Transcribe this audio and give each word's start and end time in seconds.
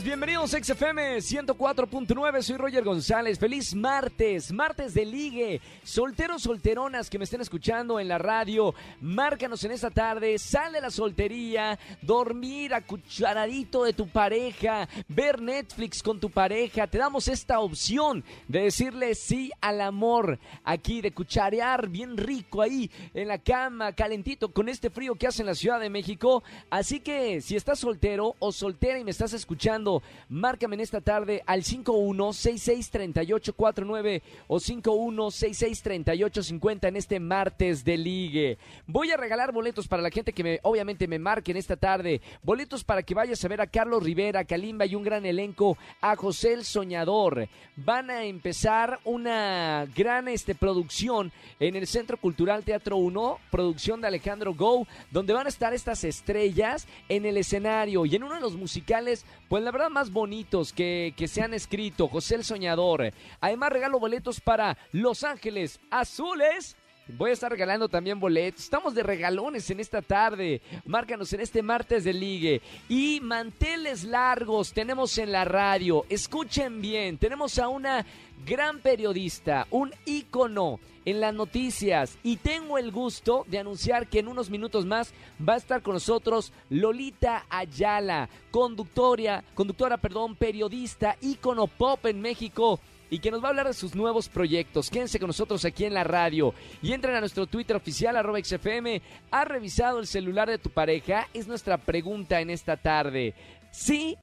Bienvenidos 0.00 0.54
a 0.54 0.64
XFM 0.64 1.18
104.9, 1.18 2.42
soy 2.42 2.56
Roger 2.56 2.82
González, 2.82 3.38
feliz 3.38 3.74
martes, 3.74 4.50
martes 4.50 4.94
de 4.94 5.04
ligue, 5.04 5.60
solteros, 5.84 6.42
solteronas 6.42 7.10
que 7.10 7.18
me 7.18 7.24
estén 7.24 7.42
escuchando 7.42 8.00
en 8.00 8.08
la 8.08 8.16
radio, 8.16 8.74
márcanos 9.02 9.62
en 9.64 9.72
esta 9.72 9.90
tarde, 9.90 10.38
sal 10.38 10.72
de 10.72 10.80
la 10.80 10.90
soltería, 10.90 11.78
dormir 12.00 12.72
a 12.72 12.80
cucharadito 12.80 13.84
de 13.84 13.92
tu 13.92 14.08
pareja, 14.08 14.88
ver 15.08 15.42
Netflix 15.42 16.02
con 16.02 16.18
tu 16.18 16.30
pareja, 16.30 16.86
te 16.86 16.96
damos 16.96 17.28
esta 17.28 17.60
opción 17.60 18.24
de 18.48 18.62
decirle 18.62 19.14
sí 19.14 19.52
al 19.60 19.82
amor, 19.82 20.38
aquí 20.64 21.02
de 21.02 21.12
cucharear 21.12 21.90
bien 21.90 22.16
rico 22.16 22.62
ahí 22.62 22.90
en 23.12 23.28
la 23.28 23.36
cama, 23.36 23.92
calentito, 23.92 24.52
con 24.54 24.70
este 24.70 24.88
frío 24.88 25.16
que 25.16 25.26
hace 25.26 25.42
en 25.42 25.48
la 25.48 25.54
Ciudad 25.54 25.78
de 25.78 25.90
México, 25.90 26.42
así 26.70 27.00
que 27.00 27.42
si 27.42 27.56
estás 27.56 27.78
soltero 27.78 28.36
o 28.38 28.52
soltera 28.52 28.98
y 28.98 29.04
me 29.04 29.10
estás 29.10 29.34
escuchando, 29.34 29.81
márcame 30.28 30.74
en 30.74 30.80
esta 30.80 31.00
tarde 31.00 31.44
al 31.46 31.62
51663849 31.62 34.22
o 34.48 34.58
51663850 34.58 36.88
en 36.88 36.96
este 36.96 37.20
martes 37.20 37.84
de 37.84 37.96
ligue. 37.96 38.58
Voy 38.86 39.10
a 39.10 39.16
regalar 39.16 39.52
boletos 39.52 39.88
para 39.88 40.02
la 40.02 40.10
gente 40.10 40.32
que 40.32 40.44
me, 40.44 40.60
obviamente 40.62 41.08
me 41.08 41.18
marque 41.18 41.52
en 41.52 41.56
esta 41.56 41.76
tarde. 41.76 42.20
Boletos 42.42 42.84
para 42.84 43.02
que 43.02 43.14
vayas 43.14 43.44
a 43.44 43.48
ver 43.48 43.60
a 43.60 43.66
Carlos 43.66 44.02
Rivera, 44.02 44.44
Kalimba 44.44 44.86
y 44.86 44.94
un 44.94 45.02
gran 45.02 45.26
elenco, 45.26 45.76
a 46.00 46.16
José 46.16 46.52
el 46.52 46.64
Soñador. 46.64 47.48
Van 47.76 48.10
a 48.10 48.24
empezar 48.24 49.00
una 49.04 49.86
gran 49.94 50.28
este, 50.28 50.54
producción 50.54 51.32
en 51.58 51.76
el 51.76 51.86
Centro 51.86 52.16
Cultural 52.16 52.64
Teatro 52.64 52.96
1, 52.96 53.38
producción 53.50 54.00
de 54.00 54.08
Alejandro 54.08 54.54
Go, 54.54 54.86
donde 55.10 55.32
van 55.32 55.46
a 55.46 55.50
estar 55.50 55.74
estas 55.74 56.04
estrellas 56.04 56.86
en 57.08 57.26
el 57.26 57.36
escenario 57.36 58.06
y 58.06 58.16
en 58.16 58.24
uno 58.24 58.34
de 58.34 58.40
los 58.40 58.56
musicales, 58.56 59.24
pues 59.48 59.62
la 59.62 59.71
verdad 59.72 59.90
más 59.90 60.12
bonitos 60.12 60.72
que, 60.72 61.14
que 61.16 61.26
se 61.26 61.42
han 61.42 61.54
escrito, 61.54 62.08
José 62.08 62.36
el 62.36 62.44
Soñador. 62.44 63.12
Además 63.40 63.72
regalo 63.72 63.98
boletos 63.98 64.40
para 64.40 64.76
Los 64.92 65.24
Ángeles 65.24 65.80
Azules. 65.90 66.76
Voy 67.08 67.30
a 67.30 67.32
estar 67.32 67.50
regalando 67.50 67.88
también 67.88 68.20
boletos. 68.20 68.62
Estamos 68.62 68.94
de 68.94 69.02
regalones 69.02 69.68
en 69.70 69.80
esta 69.80 70.02
tarde. 70.02 70.62
Márcanos 70.86 71.32
en 71.32 71.40
este 71.40 71.62
martes 71.62 72.04
de 72.04 72.12
ligue. 72.12 72.62
Y 72.88 73.20
manteles 73.20 74.04
largos 74.04 74.72
tenemos 74.72 75.18
en 75.18 75.32
la 75.32 75.44
radio. 75.44 76.06
Escuchen 76.08 76.80
bien. 76.80 77.18
Tenemos 77.18 77.58
a 77.58 77.68
una 77.68 78.06
gran 78.46 78.78
periodista, 78.78 79.66
un 79.70 79.92
ícono 80.04 80.78
en 81.04 81.20
las 81.20 81.34
noticias. 81.34 82.18
Y 82.22 82.36
tengo 82.36 82.78
el 82.78 82.92
gusto 82.92 83.44
de 83.48 83.58
anunciar 83.58 84.08
que 84.08 84.20
en 84.20 84.28
unos 84.28 84.50
minutos 84.50 84.86
más 84.86 85.12
va 85.46 85.54
a 85.54 85.58
estar 85.58 85.82
con 85.82 85.94
nosotros 85.94 86.52
Lolita 86.70 87.46
Ayala, 87.48 88.28
conductora, 88.50 89.44
conductora, 89.54 89.96
perdón, 89.96 90.36
periodista, 90.36 91.16
ícono 91.20 91.66
pop 91.66 92.06
en 92.06 92.20
México 92.20 92.80
y 93.12 93.18
que 93.18 93.30
nos 93.30 93.42
va 93.42 93.48
a 93.48 93.50
hablar 93.50 93.66
de 93.66 93.74
sus 93.74 93.94
nuevos 93.94 94.30
proyectos. 94.30 94.88
Quédense 94.88 95.18
con 95.18 95.26
nosotros 95.26 95.66
aquí 95.66 95.84
en 95.84 95.92
la 95.92 96.02
radio 96.02 96.54
y 96.80 96.92
entren 96.94 97.14
a 97.14 97.20
nuestro 97.20 97.46
Twitter 97.46 97.76
oficial, 97.76 98.16
arroba 98.16 98.42
XFM. 98.42 99.02
¿Ha 99.30 99.44
revisado 99.44 99.98
el 99.98 100.06
celular 100.06 100.48
de 100.48 100.56
tu 100.56 100.70
pareja? 100.70 101.28
Es 101.34 101.46
nuestra 101.46 101.76
pregunta 101.76 102.40
en 102.40 102.48
esta 102.48 102.78
tarde. 102.78 103.34
Sí, 103.70 104.16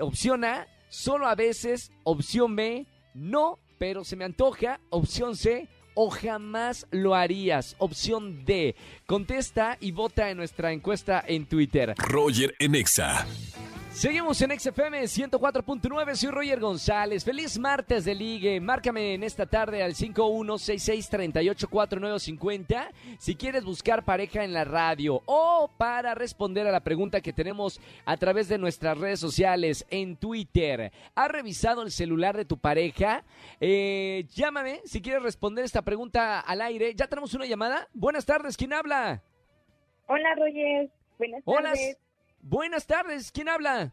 opción 0.00 0.44
A, 0.44 0.66
solo 0.88 1.28
a 1.28 1.34
veces, 1.34 1.92
opción 2.02 2.56
B, 2.56 2.86
no, 3.12 3.58
pero 3.78 4.04
se 4.04 4.16
me 4.16 4.24
antoja, 4.24 4.80
opción 4.88 5.36
C, 5.36 5.68
o 6.02 6.08
jamás 6.08 6.86
lo 6.90 7.14
harías? 7.14 7.76
Opción 7.76 8.46
D. 8.46 8.74
Contesta 9.04 9.76
y 9.80 9.92
vota 9.92 10.30
en 10.30 10.38
nuestra 10.38 10.72
encuesta 10.72 11.22
en 11.26 11.44
Twitter. 11.44 11.94
Roger 11.98 12.54
en 12.58 12.74
Exa. 12.74 13.26
Seguimos 14.00 14.40
en 14.40 14.58
XFM 14.58 15.02
104.9, 15.02 16.14
soy 16.14 16.30
Roger 16.30 16.58
González. 16.58 17.22
Feliz 17.22 17.58
martes 17.58 18.06
de 18.06 18.14
ligue. 18.14 18.58
Márcame 18.58 19.12
en 19.12 19.22
esta 19.22 19.44
tarde 19.44 19.82
al 19.82 19.92
5166384950 19.92 22.88
si 23.18 23.36
quieres 23.36 23.62
buscar 23.62 24.02
pareja 24.02 24.42
en 24.42 24.54
la 24.54 24.64
radio 24.64 25.20
o 25.26 25.70
para 25.76 26.14
responder 26.14 26.66
a 26.66 26.72
la 26.72 26.80
pregunta 26.80 27.20
que 27.20 27.34
tenemos 27.34 27.78
a 28.06 28.16
través 28.16 28.48
de 28.48 28.56
nuestras 28.56 28.96
redes 28.96 29.20
sociales 29.20 29.84
en 29.90 30.16
Twitter. 30.16 30.92
¿Has 31.14 31.30
revisado 31.30 31.82
el 31.82 31.90
celular 31.90 32.38
de 32.38 32.46
tu 32.46 32.56
pareja? 32.56 33.22
Eh, 33.60 34.24
llámame 34.30 34.80
si 34.86 35.02
quieres 35.02 35.22
responder 35.22 35.66
esta 35.66 35.82
pregunta 35.82 36.40
al 36.40 36.62
aire. 36.62 36.94
¿Ya 36.94 37.06
tenemos 37.06 37.34
una 37.34 37.44
llamada? 37.44 37.86
Buenas 37.92 38.24
tardes, 38.24 38.56
¿quién 38.56 38.72
habla? 38.72 39.22
Hola, 40.06 40.34
Roger. 40.36 40.88
Buenas 41.18 41.42
Hola. 41.44 41.72
tardes. 41.72 41.98
Buenas 42.42 42.86
tardes, 42.86 43.30
¿quién 43.30 43.48
habla? 43.48 43.92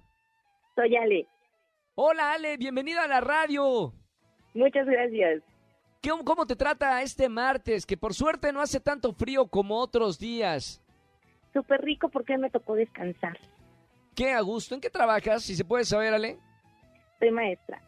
Soy 0.76 0.96
Ale. 0.96 1.28
Hola 1.96 2.34
Ale, 2.34 2.58
bienvenida 2.58 3.04
a 3.04 3.08
la 3.08 3.22
radio. 3.22 3.94
Muchas 4.54 4.86
gracias. 4.86 5.44
¿Cómo, 6.08 6.24
¿Cómo 6.24 6.46
te 6.46 6.56
trata 6.56 7.02
este 7.02 7.28
martes? 7.28 7.86
Que 7.86 7.98
por 7.98 8.14
suerte 8.14 8.54
no 8.54 8.62
hace 8.62 8.80
tanto 8.80 9.12
frío 9.14 9.48
como 9.48 9.78
otros 9.78 10.18
días. 10.18 10.82
Súper 11.54 11.82
rico 11.82 12.10
porque 12.10 12.38
me 12.38 12.50
tocó 12.50 12.76
descansar. 12.76 13.38
Qué 14.16 14.32
a 14.32 14.42
gusto. 14.42 14.76
¿En 14.76 14.82
qué 14.82 14.90
trabajas? 14.90 15.44
Si 15.44 15.56
se 15.56 15.66
puede 15.66 15.84
saber, 15.84 16.14
Ale. 16.14 16.38
Soy 17.20 17.32
maestra. 17.32 17.82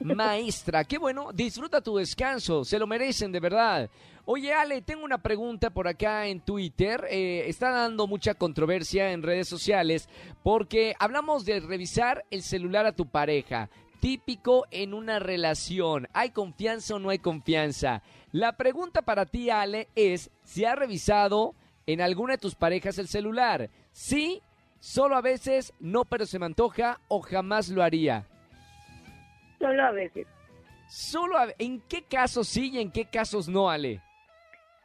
Maestra, 0.00 0.84
qué 0.84 0.98
bueno. 0.98 1.30
Disfruta 1.32 1.80
tu 1.80 1.96
descanso. 1.96 2.64
Se 2.64 2.78
lo 2.78 2.86
merecen, 2.86 3.32
de 3.32 3.40
verdad. 3.40 3.90
Oye, 4.24 4.52
Ale, 4.52 4.82
tengo 4.82 5.04
una 5.04 5.18
pregunta 5.18 5.70
por 5.70 5.88
acá 5.88 6.26
en 6.26 6.40
Twitter. 6.40 7.06
Eh, 7.10 7.44
está 7.48 7.70
dando 7.70 8.06
mucha 8.06 8.34
controversia 8.34 9.12
en 9.12 9.22
redes 9.22 9.48
sociales 9.48 10.08
porque 10.42 10.94
hablamos 10.98 11.44
de 11.44 11.60
revisar 11.60 12.24
el 12.30 12.42
celular 12.42 12.86
a 12.86 12.92
tu 12.92 13.06
pareja. 13.06 13.68
Típico 14.00 14.66
en 14.70 14.94
una 14.94 15.18
relación. 15.18 16.08
¿Hay 16.12 16.30
confianza 16.30 16.94
o 16.94 16.98
no 16.98 17.10
hay 17.10 17.18
confianza? 17.18 18.02
La 18.32 18.56
pregunta 18.56 19.02
para 19.02 19.26
ti, 19.26 19.50
Ale, 19.50 19.88
es 19.94 20.30
si 20.44 20.64
has 20.64 20.78
revisado 20.78 21.54
en 21.86 22.00
alguna 22.00 22.34
de 22.34 22.38
tus 22.38 22.54
parejas 22.54 22.98
el 22.98 23.08
celular. 23.08 23.68
Sí, 23.92 24.40
solo 24.78 25.16
a 25.16 25.20
veces, 25.20 25.74
no, 25.80 26.04
pero 26.04 26.24
se 26.24 26.38
me 26.38 26.46
antoja 26.46 27.00
o 27.08 27.20
jamás 27.20 27.68
lo 27.68 27.82
haría. 27.82 28.26
Solo 29.60 29.84
a 29.84 29.92
veces. 29.92 30.26
Solo 30.88 31.36
a- 31.38 31.48
¿En 31.58 31.80
qué 31.82 32.02
casos 32.02 32.48
sí 32.48 32.70
y 32.72 32.80
en 32.80 32.90
qué 32.90 33.04
casos 33.04 33.48
no, 33.48 33.70
Ale? 33.70 34.00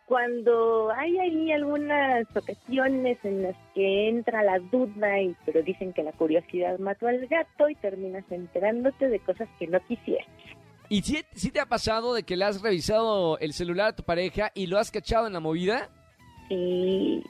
Cuando 0.05 0.91
hay 0.91 1.17
ahí 1.17 1.51
algunas 1.51 2.27
ocasiones 2.35 3.17
en 3.23 3.41
las 3.41 3.55
que 3.73 4.07
entra 4.07 4.43
la 4.43 4.59
duda, 4.59 5.19
y, 5.19 5.35
pero 5.47 5.63
dicen 5.63 5.93
que 5.93 6.03
la 6.03 6.11
curiosidad 6.11 6.77
mató 6.77 7.07
al 7.07 7.25
gato 7.25 7.67
y 7.69 7.75
terminas 7.75 8.23
enterándote 8.29 9.09
de 9.09 9.19
cosas 9.21 9.49
que 9.57 9.65
no 9.65 9.79
quisieras. 9.87 10.27
¿Y 10.89 11.01
si, 11.01 11.23
si 11.33 11.49
te 11.49 11.59
ha 11.59 11.65
pasado 11.65 12.13
de 12.13 12.21
que 12.21 12.37
le 12.37 12.45
has 12.45 12.61
revisado 12.61 13.39
el 13.39 13.53
celular 13.53 13.87
a 13.87 13.95
tu 13.95 14.03
pareja 14.03 14.51
y 14.53 14.67
lo 14.67 14.77
has 14.77 14.91
cachado 14.91 15.25
en 15.25 15.33
la 15.33 15.39
movida? 15.39 15.89
Y 16.51 17.23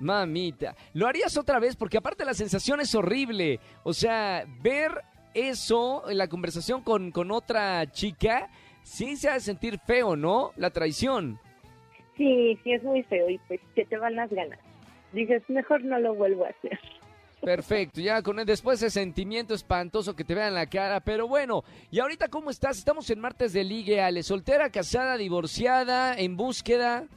Mamita, 0.00 0.74
¿lo 0.94 1.06
harías 1.06 1.36
otra 1.36 1.60
vez? 1.60 1.76
Porque 1.76 1.98
aparte 1.98 2.24
la 2.24 2.32
sensación 2.32 2.80
es 2.80 2.94
horrible. 2.94 3.60
O 3.84 3.92
sea, 3.92 4.46
ver 4.62 4.90
eso 5.34 6.08
en 6.10 6.18
la 6.18 6.28
conversación 6.28 6.82
con, 6.82 7.10
con 7.10 7.30
otra 7.30 7.90
chica, 7.90 8.48
sí 8.82 9.16
se 9.16 9.28
ha 9.28 9.34
de 9.34 9.40
sentir 9.40 9.78
feo, 9.78 10.16
¿no? 10.16 10.52
La 10.56 10.70
traición. 10.70 11.38
sí, 12.16 12.58
sí 12.62 12.72
es 12.72 12.82
muy 12.82 13.02
feo 13.04 13.28
y 13.28 13.38
pues 13.48 13.60
se 13.74 13.84
te 13.84 13.96
van 13.96 14.16
las 14.16 14.30
ganas. 14.30 14.58
Dices, 15.12 15.42
mejor 15.48 15.84
no 15.84 15.98
lo 15.98 16.14
vuelvo 16.14 16.44
a 16.44 16.48
hacer. 16.48 16.78
Perfecto, 17.40 18.00
ya 18.00 18.22
con 18.22 18.36
después 18.46 18.80
ese 18.80 18.90
sentimiento 18.90 19.52
espantoso 19.52 20.14
que 20.14 20.22
te 20.22 20.34
vean 20.34 20.54
la 20.54 20.66
cara, 20.66 21.00
pero 21.00 21.26
bueno, 21.26 21.64
¿y 21.90 21.98
ahorita 21.98 22.28
cómo 22.28 22.50
estás? 22.50 22.78
Estamos 22.78 23.10
en 23.10 23.18
martes 23.18 23.52
de 23.52 23.64
ligue, 23.64 24.00
Ale, 24.00 24.22
soltera, 24.22 24.70
casada, 24.70 25.16
divorciada, 25.16 26.14
en 26.16 26.36
búsqueda. 26.36 27.08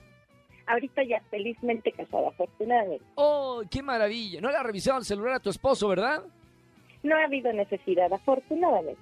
Ahorita 0.65 1.03
ya 1.03 1.21
felizmente 1.29 1.91
casada, 1.91 2.29
afortunadamente. 2.29 3.05
¡Oh, 3.13 3.61
qué 3.69 3.83
maravilla! 3.83 4.41
No 4.41 4.49
le 4.49 4.57
has 4.57 4.63
revisado 4.63 4.97
el 4.97 5.05
celular 5.05 5.35
a 5.35 5.39
tu 5.39 5.51
esposo, 5.51 5.87
¿verdad? 5.87 6.23
No 7.05 7.15
ha 7.15 7.23
habido 7.25 7.53
necesidad, 7.53 8.11
afortunadamente. 8.11 8.99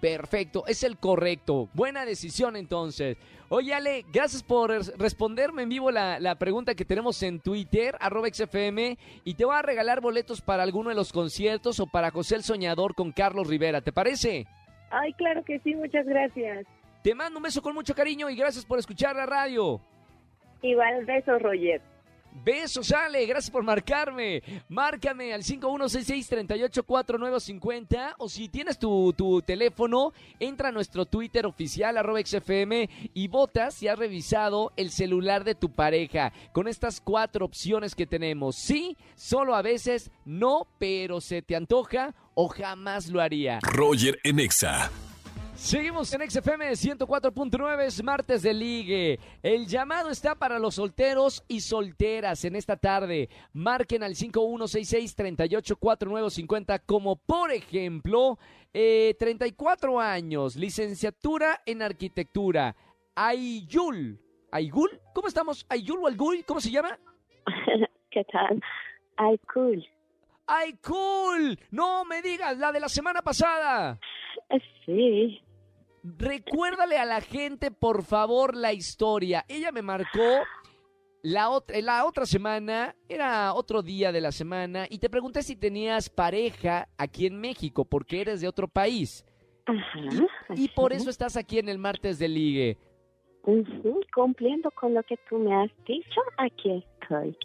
Perfecto, 0.00 0.64
es 0.66 0.82
el 0.82 0.98
correcto. 0.98 1.68
Buena 1.72 2.04
decisión 2.04 2.56
entonces. 2.56 3.16
Oye 3.48 3.72
Ale, 3.74 4.04
gracias 4.12 4.42
por 4.42 4.70
res- 4.70 4.92
responderme 4.98 5.62
en 5.62 5.68
vivo 5.68 5.90
la, 5.90 6.18
la 6.20 6.34
pregunta 6.34 6.74
que 6.74 6.84
tenemos 6.84 7.22
en 7.22 7.40
Twitter, 7.40 7.96
arroba 8.00 8.28
XFM, 8.28 8.98
y 9.24 9.34
te 9.34 9.44
voy 9.44 9.54
a 9.56 9.62
regalar 9.62 10.00
boletos 10.00 10.40
para 10.40 10.62
alguno 10.62 10.88
de 10.90 10.94
los 10.96 11.12
conciertos 11.12 11.80
o 11.80 11.86
para 11.86 12.10
José 12.10 12.36
el 12.36 12.42
Soñador 12.42 12.94
con 12.94 13.12
Carlos 13.12 13.46
Rivera, 13.46 13.80
¿te 13.82 13.92
parece? 13.92 14.46
Ay, 14.90 15.12
claro 15.14 15.44
que 15.44 15.58
sí, 15.60 15.74
muchas 15.74 16.06
gracias. 16.06 16.66
Te 17.02 17.14
mando 17.14 17.38
un 17.38 17.42
beso 17.44 17.60
con 17.62 17.74
mucho 17.74 17.94
cariño 17.94 18.28
y 18.30 18.36
gracias 18.36 18.64
por 18.64 18.78
escuchar 18.78 19.14
la 19.16 19.26
radio. 19.26 19.80
Igual 20.62 21.04
beso, 21.04 21.38
Roger. 21.38 21.80
Besos, 22.34 22.90
Ale, 22.90 23.24
gracias 23.26 23.50
por 23.50 23.62
marcarme. 23.62 24.42
Márcame 24.68 25.32
al 25.32 25.44
5166-384950 25.44 28.14
o 28.18 28.28
si 28.28 28.48
tienes 28.48 28.76
tu, 28.78 29.12
tu, 29.12 29.40
teléfono, 29.42 30.12
entra 30.40 30.70
a 30.70 30.72
nuestro 30.72 31.06
Twitter 31.06 31.46
oficial, 31.46 31.96
arroba 31.96 32.20
XFM, 32.20 32.90
y 33.14 33.28
votas 33.28 33.74
si 33.74 33.86
has 33.86 33.96
revisado 33.98 34.72
el 34.76 34.90
celular 34.90 35.44
de 35.44 35.54
tu 35.54 35.70
pareja 35.70 36.32
con 36.52 36.66
estas 36.66 37.00
cuatro 37.00 37.44
opciones 37.44 37.94
que 37.94 38.06
tenemos. 38.06 38.56
Sí, 38.56 38.96
solo 39.14 39.54
a 39.54 39.62
veces, 39.62 40.10
no, 40.24 40.66
pero 40.78 41.20
se 41.20 41.40
te 41.40 41.54
antoja 41.54 42.14
o 42.34 42.48
jamás 42.48 43.08
lo 43.08 43.20
haría. 43.20 43.60
Roger 43.62 44.18
Enexa. 44.24 44.90
Seguimos 45.56 46.12
en 46.12 46.28
XFM 46.28 46.72
104.9, 46.72 47.84
es 47.84 48.02
martes 48.02 48.42
de 48.42 48.52
ligue. 48.52 49.20
El 49.40 49.66
llamado 49.66 50.10
está 50.10 50.34
para 50.34 50.58
los 50.58 50.74
solteros 50.74 51.44
y 51.46 51.60
solteras 51.60 52.44
en 52.44 52.56
esta 52.56 52.76
tarde. 52.76 53.28
Marquen 53.52 54.02
al 54.02 54.14
5166-384950 54.14 56.82
como 56.84 57.14
por 57.16 57.52
ejemplo, 57.52 58.36
eh, 58.72 59.14
34 59.18 60.00
años, 60.00 60.56
licenciatura 60.56 61.62
en 61.64 61.82
arquitectura. 61.82 62.74
Ayul. 63.14 64.18
¿Ayul? 64.50 65.00
¿Cómo 65.14 65.28
estamos? 65.28 65.64
¿Ayul 65.68 66.00
o 66.02 66.08
Algul? 66.08 66.44
¿Cómo 66.44 66.60
se 66.60 66.72
llama? 66.72 66.98
¿Qué 68.10 68.24
tal? 68.24 68.60
Aycool. 69.16 69.86
¡Aycool! 70.46 71.58
No 71.70 72.04
me 72.04 72.20
digas, 72.22 72.58
la 72.58 72.72
de 72.72 72.80
la 72.80 72.88
semana 72.88 73.22
pasada. 73.22 74.00
Sí. 74.84 75.40
Recuérdale 76.02 76.98
a 76.98 77.04
la 77.04 77.20
gente, 77.20 77.70
por 77.70 78.04
favor, 78.04 78.54
la 78.54 78.72
historia. 78.72 79.44
Ella 79.48 79.72
me 79.72 79.82
marcó 79.82 80.42
la, 81.22 81.48
otra, 81.48 81.80
la 81.80 82.04
otra 82.04 82.26
semana, 82.26 82.94
era 83.08 83.54
otro 83.54 83.82
día 83.82 84.12
de 84.12 84.20
la 84.20 84.30
semana, 84.30 84.86
y 84.90 84.98
te 84.98 85.08
pregunté 85.08 85.42
si 85.42 85.56
tenías 85.56 86.10
pareja 86.10 86.88
aquí 86.98 87.26
en 87.26 87.40
México, 87.40 87.86
porque 87.86 88.20
eres 88.20 88.42
de 88.42 88.48
otro 88.48 88.68
país. 88.68 89.24
Ajá. 89.64 90.00
Y, 90.54 90.64
y 90.64 90.68
por 90.68 90.92
eso 90.92 91.08
estás 91.08 91.38
aquí 91.38 91.58
en 91.58 91.70
el 91.70 91.78
martes 91.78 92.18
de 92.18 92.28
ligue. 92.28 92.78
Ujú, 93.44 94.00
Cumpliendo 94.14 94.70
con 94.72 94.94
lo 94.94 95.02
que 95.02 95.16
tú 95.28 95.38
me 95.38 95.54
has 95.54 95.70
dicho, 95.86 96.20
aquí 96.36 96.84
estoy. 97.00 97.36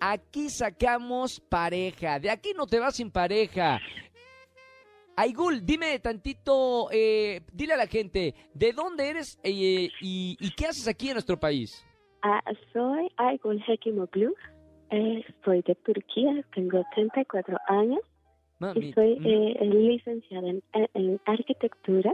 Aquí 0.00 0.50
sacamos 0.50 1.40
pareja. 1.40 2.18
De 2.18 2.30
aquí 2.30 2.52
no 2.54 2.66
te 2.66 2.78
vas 2.78 2.96
sin 2.96 3.10
pareja. 3.10 3.78
Aigul, 5.18 5.64
dime 5.64 5.98
tantito, 6.00 6.88
eh, 6.92 7.40
dile 7.52 7.72
a 7.72 7.78
la 7.78 7.86
gente, 7.86 8.34
¿de 8.52 8.72
dónde 8.72 9.08
eres 9.08 9.38
eh, 9.42 9.88
y, 10.00 10.36
y 10.38 10.50
qué 10.54 10.66
haces 10.66 10.86
aquí 10.86 11.08
en 11.08 11.14
nuestro 11.14 11.40
país? 11.40 11.86
Ah, 12.22 12.42
soy 12.72 13.08
Aygul 13.16 13.62
Hekimoglu. 13.66 14.34
Eh, 14.90 15.24
soy 15.44 15.62
de 15.62 15.74
Turquía, 15.74 16.44
tengo 16.54 16.84
34 16.94 17.56
años 17.66 18.00
y 18.00 18.62
Mami, 18.62 18.92
soy 18.92 19.18
mm, 19.18 19.26
eh, 19.26 19.64
licenciada 19.64 20.48
en, 20.48 20.62
en 20.72 21.20
arquitectura. 21.24 22.12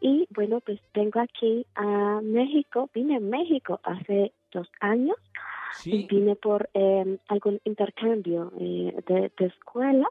Y 0.00 0.26
bueno, 0.34 0.60
pues 0.60 0.80
vengo 0.92 1.20
aquí 1.20 1.66
a 1.76 2.20
México, 2.22 2.90
vine 2.92 3.16
a 3.16 3.20
México 3.20 3.80
hace 3.84 4.32
dos 4.52 4.68
años 4.80 5.16
y 5.84 6.02
sí, 6.02 6.06
vine 6.10 6.36
por 6.36 6.68
eh, 6.74 7.18
algún 7.28 7.60
intercambio 7.64 8.50
de, 8.56 9.30
de 9.38 9.46
escuela. 9.46 10.08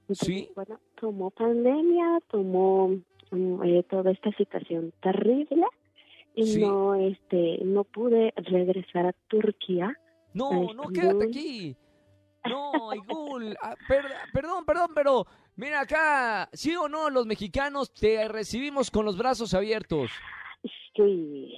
Entonces, 0.00 0.28
Sí. 0.28 0.48
Bueno, 0.54 0.78
tomó 1.00 1.30
pandemia, 1.30 2.20
tomó 2.30 2.88
mm, 3.30 3.62
eh, 3.64 3.82
toda 3.88 4.10
esta 4.12 4.30
situación 4.32 4.92
terrible 5.02 5.66
y 6.34 6.44
Sí. 6.44 6.60
no, 6.60 6.94
este, 6.94 7.58
no 7.64 7.84
pude 7.84 8.32
regresar 8.36 9.06
a 9.06 9.12
Turquía. 9.28 9.96
no, 10.34 10.72
no, 10.74 10.88
quédate 10.88 11.24
aquí. 11.24 11.76
No, 12.48 12.90
Aigul, 12.92 13.56
ah, 13.62 13.74
per- 13.88 14.04
perdón, 14.32 14.64
perdón, 14.64 14.90
pero 14.94 15.26
mira 15.56 15.80
acá, 15.80 16.48
sí 16.52 16.76
o 16.76 16.88
no, 16.88 17.10
los 17.10 17.26
mexicanos 17.26 17.92
te 17.92 18.28
recibimos 18.28 18.90
con 18.90 19.04
los 19.04 19.16
brazos 19.18 19.52
abiertos. 19.54 20.10
Sí, 20.94 21.54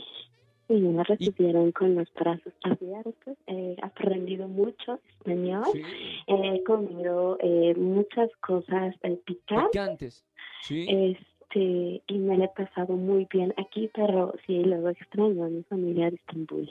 y 0.69 0.81
me 0.81 1.03
recibieron 1.05 1.73
con 1.73 1.95
los 1.95 2.13
brazos 2.15 2.53
abiertos. 2.63 3.37
He 3.47 3.77
aprendido 3.83 4.49
mucho 4.49 5.01
español. 5.09 5.65
Sí, 5.73 5.83
He 6.27 6.63
comido 6.65 7.39
eh, 7.41 7.75
muchas 7.77 8.31
cosas 8.41 8.95
eh, 9.03 9.19
picantes. 9.25 9.71
picantes. 9.73 10.25
Sí. 10.63 10.87
Este, 10.89 12.03
y 12.07 12.19
me 12.19 12.37
la 12.37 12.47
he 12.47 12.49
pasado 12.49 12.95
muy 12.95 13.27
bien 13.33 13.55
aquí, 13.57 13.91
pero 13.95 14.35
sí, 14.47 14.59
luego 14.65 14.91
extraño 14.91 15.45
a 15.45 15.49
mi 15.49 15.63
familia 15.65 16.11
de 16.11 16.17
Estambul. 16.17 16.69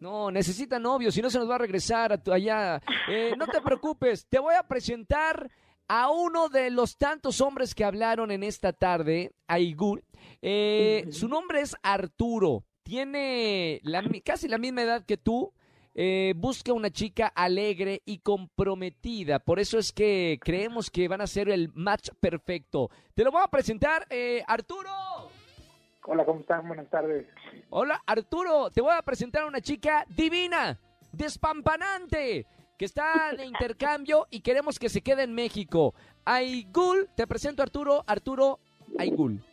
No, 0.00 0.30
necesita 0.30 0.78
novio, 0.78 1.10
si 1.10 1.22
no 1.22 1.30
se 1.30 1.38
nos 1.38 1.48
va 1.48 1.54
a 1.54 1.58
regresar 1.58 2.12
a 2.12 2.18
tu- 2.22 2.32
allá. 2.32 2.80
Eh, 3.08 3.32
no 3.38 3.46
te 3.46 3.60
preocupes, 3.62 4.26
te 4.28 4.38
voy 4.38 4.54
a 4.54 4.62
presentar 4.62 5.50
a 5.88 6.10
uno 6.10 6.48
de 6.48 6.70
los 6.70 6.96
tantos 6.96 7.40
hombres 7.40 7.74
que 7.74 7.84
hablaron 7.84 8.30
en 8.30 8.42
esta 8.42 8.72
tarde, 8.72 9.32
Aigul. 9.46 10.02
Eh. 10.42 11.04
Su 11.10 11.26
nombre 11.28 11.60
es 11.60 11.74
Arturo, 11.82 12.64
tiene 12.84 13.80
la 13.82 14.02
casi 14.24 14.46
la 14.46 14.58
misma 14.58 14.82
edad 14.82 15.04
que 15.04 15.16
tú. 15.16 15.52
Eh, 15.96 16.34
busca 16.36 16.72
una 16.72 16.90
chica 16.90 17.28
alegre 17.28 18.02
y 18.04 18.18
comprometida. 18.18 19.38
Por 19.38 19.60
eso 19.60 19.78
es 19.78 19.92
que 19.92 20.40
creemos 20.42 20.90
que 20.90 21.06
van 21.06 21.20
a 21.20 21.28
ser 21.28 21.48
el 21.48 21.70
match 21.72 22.10
perfecto. 22.18 22.90
Te 23.14 23.22
lo 23.22 23.30
voy 23.30 23.42
a 23.44 23.48
presentar, 23.48 24.04
eh, 24.10 24.42
Arturo. 24.44 24.90
Hola, 26.06 26.24
¿cómo 26.24 26.40
están? 26.40 26.66
Buenas 26.66 26.90
tardes. 26.90 27.26
Hola, 27.70 28.02
Arturo, 28.06 28.70
te 28.70 28.80
voy 28.80 28.92
a 28.92 29.02
presentar 29.02 29.42
a 29.42 29.46
una 29.46 29.60
chica 29.60 30.04
divina, 30.08 30.78
despampanante, 31.12 32.44
que 32.76 32.84
está 32.84 33.32
de 33.36 33.46
intercambio 33.46 34.26
y 34.30 34.40
queremos 34.40 34.80
que 34.80 34.88
se 34.88 35.00
quede 35.00 35.22
en 35.22 35.32
México. 35.32 35.94
Aigul, 36.24 37.08
te 37.14 37.28
presento 37.28 37.62
a 37.62 37.66
Arturo, 37.66 38.02
Arturo 38.04 38.58
Aigul. 38.98 39.44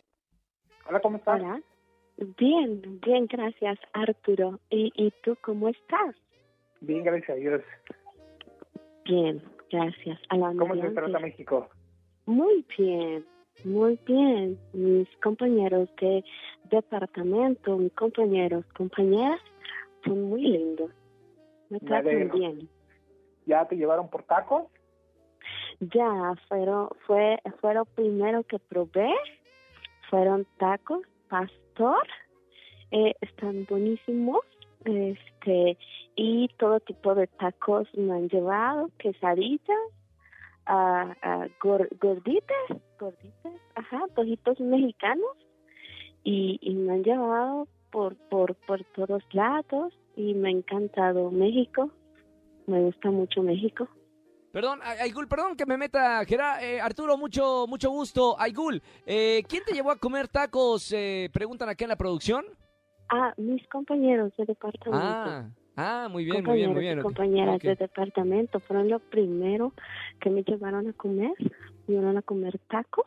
Hola, 0.88 1.00
¿cómo 1.00 1.18
estás? 1.18 1.40
Hola. 1.40 1.62
Bien, 2.38 3.00
bien, 3.04 3.26
gracias, 3.26 3.78
Arturo. 3.92 4.60
¿Y, 4.70 4.92
y 4.94 5.12
tú 5.22 5.36
cómo 5.42 5.68
estás? 5.68 6.14
Bien, 6.80 7.02
gracias 7.04 7.30
a 7.30 7.34
Dios. 7.34 7.62
Bien, 9.04 9.42
gracias. 9.70 10.20
A 10.28 10.36
la 10.36 10.54
¿Cómo 10.56 10.74
se 10.74 10.90
trata 10.90 11.18
México? 11.18 11.68
Muy 12.26 12.64
bien, 12.78 13.24
muy 13.64 13.98
bien. 14.06 14.58
Mis 14.72 15.08
compañeros 15.22 15.88
de 16.00 16.24
departamento, 16.70 17.76
mis 17.76 17.92
compañeros, 17.94 18.64
compañeras, 18.76 19.40
son 20.04 20.22
muy 20.22 20.42
lindos. 20.42 20.90
Me 21.70 21.78
Me 21.80 21.80
tratan 21.80 22.08
alegro. 22.08 22.38
bien. 22.38 22.68
¿Ya 23.46 23.66
te 23.66 23.76
llevaron 23.76 24.08
por 24.08 24.22
tacos? 24.24 24.64
Ya, 25.80 26.34
fueron, 26.48 26.88
fue, 27.06 27.38
fue 27.60 27.74
lo 27.74 27.84
primero 27.84 28.44
que 28.44 28.58
probé. 28.60 29.12
Fueron 30.10 30.46
tacos, 30.58 31.00
eh, 32.90 33.14
están 33.20 33.66
buenísimos. 33.68 34.40
Este, 34.84 35.78
y 36.16 36.48
todo 36.58 36.80
tipo 36.80 37.14
de 37.14 37.28
tacos 37.28 37.86
me 37.94 38.12
han 38.14 38.28
llevado, 38.28 38.90
quesadillas, 38.98 39.78
ah, 40.66 41.14
ah, 41.22 41.46
gor- 41.60 41.88
gorditas, 42.00 42.66
gorditas, 42.98 43.52
ajá, 43.76 44.02
tojitos 44.14 44.58
mexicanos. 44.60 45.36
Y, 46.24 46.58
y 46.60 46.74
me 46.74 46.94
han 46.94 47.04
llevado 47.04 47.68
por, 47.90 48.16
por, 48.28 48.54
por 48.54 48.84
todos 48.94 49.22
lados 49.32 49.92
y 50.16 50.34
me 50.34 50.48
ha 50.48 50.52
encantado 50.52 51.30
México. 51.30 51.90
Me 52.66 52.80
gusta 52.80 53.10
mucho 53.10 53.42
México. 53.42 53.88
Perdón, 54.52 54.80
Aigul, 54.82 55.28
perdón 55.28 55.56
que 55.56 55.64
me 55.64 55.78
meta, 55.78 56.22
Gerard, 56.26 56.62
eh, 56.62 56.78
Arturo, 56.78 57.16
mucho, 57.16 57.64
mucho 57.66 57.88
gusto. 57.90 58.38
Aigul, 58.38 58.82
eh, 59.06 59.42
¿quién 59.48 59.64
te 59.64 59.72
llevó 59.72 59.90
a 59.90 59.96
comer 59.96 60.28
tacos? 60.28 60.92
Eh, 60.92 61.30
preguntan 61.32 61.70
acá 61.70 61.86
en 61.86 61.88
la 61.88 61.96
producción. 61.96 62.44
Ah, 63.08 63.32
mis 63.38 63.66
compañeros 63.68 64.30
de 64.36 64.44
departamento. 64.44 65.02
Ah, 65.02 65.48
ah, 65.76 66.08
muy 66.10 66.26
bien, 66.26 66.44
muy 66.44 66.56
bien, 66.56 66.72
muy 66.72 66.82
bien. 66.82 66.98
ok, 66.98 67.04
compañeras 67.04 67.56
ok. 67.56 67.62
de 67.62 67.76
departamento 67.76 68.60
fueron 68.60 68.90
lo 68.90 68.98
primero 68.98 69.72
que 70.20 70.28
me 70.28 70.42
llevaron 70.42 70.86
a 70.86 70.92
comer. 70.92 71.32
Me 71.86 71.94
llevaron 71.94 72.18
a 72.18 72.22
comer 72.22 72.58
tacos 72.68 73.06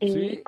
en 0.00 0.08
Sí. 0.08 0.42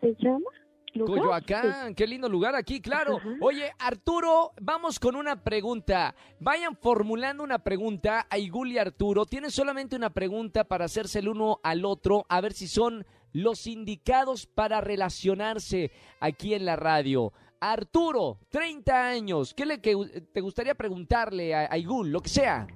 Se 0.00 0.14
llama. 0.20 0.50
Lugar. 0.94 1.18
Coyoacán, 1.18 1.94
qué 1.94 2.06
lindo 2.06 2.28
lugar 2.28 2.54
aquí, 2.54 2.80
claro. 2.80 3.16
Ajá. 3.16 3.28
Oye, 3.40 3.72
Arturo, 3.78 4.52
vamos 4.60 4.98
con 4.98 5.16
una 5.16 5.42
pregunta. 5.42 6.14
Vayan 6.40 6.76
formulando 6.76 7.42
una 7.42 7.58
pregunta. 7.58 8.26
Aigul 8.30 8.72
y 8.72 8.78
Arturo 8.78 9.26
tienen 9.26 9.50
solamente 9.50 9.96
una 9.96 10.10
pregunta 10.10 10.64
para 10.64 10.84
hacerse 10.84 11.18
el 11.18 11.28
uno 11.28 11.60
al 11.62 11.84
otro, 11.84 12.24
a 12.28 12.40
ver 12.40 12.52
si 12.52 12.68
son 12.68 13.04
los 13.32 13.66
indicados 13.66 14.46
para 14.46 14.80
relacionarse 14.80 15.90
aquí 16.20 16.54
en 16.54 16.64
la 16.64 16.76
radio. 16.76 17.32
Arturo, 17.60 18.38
30 18.50 19.08
años, 19.08 19.54
¿qué 19.54 19.64
le 19.64 19.80
que, 19.80 19.96
te 20.32 20.40
gustaría 20.40 20.74
preguntarle 20.74 21.54
a 21.54 21.66
Aigul? 21.70 22.10
Lo 22.10 22.20
que 22.20 22.28
sea. 22.28 22.66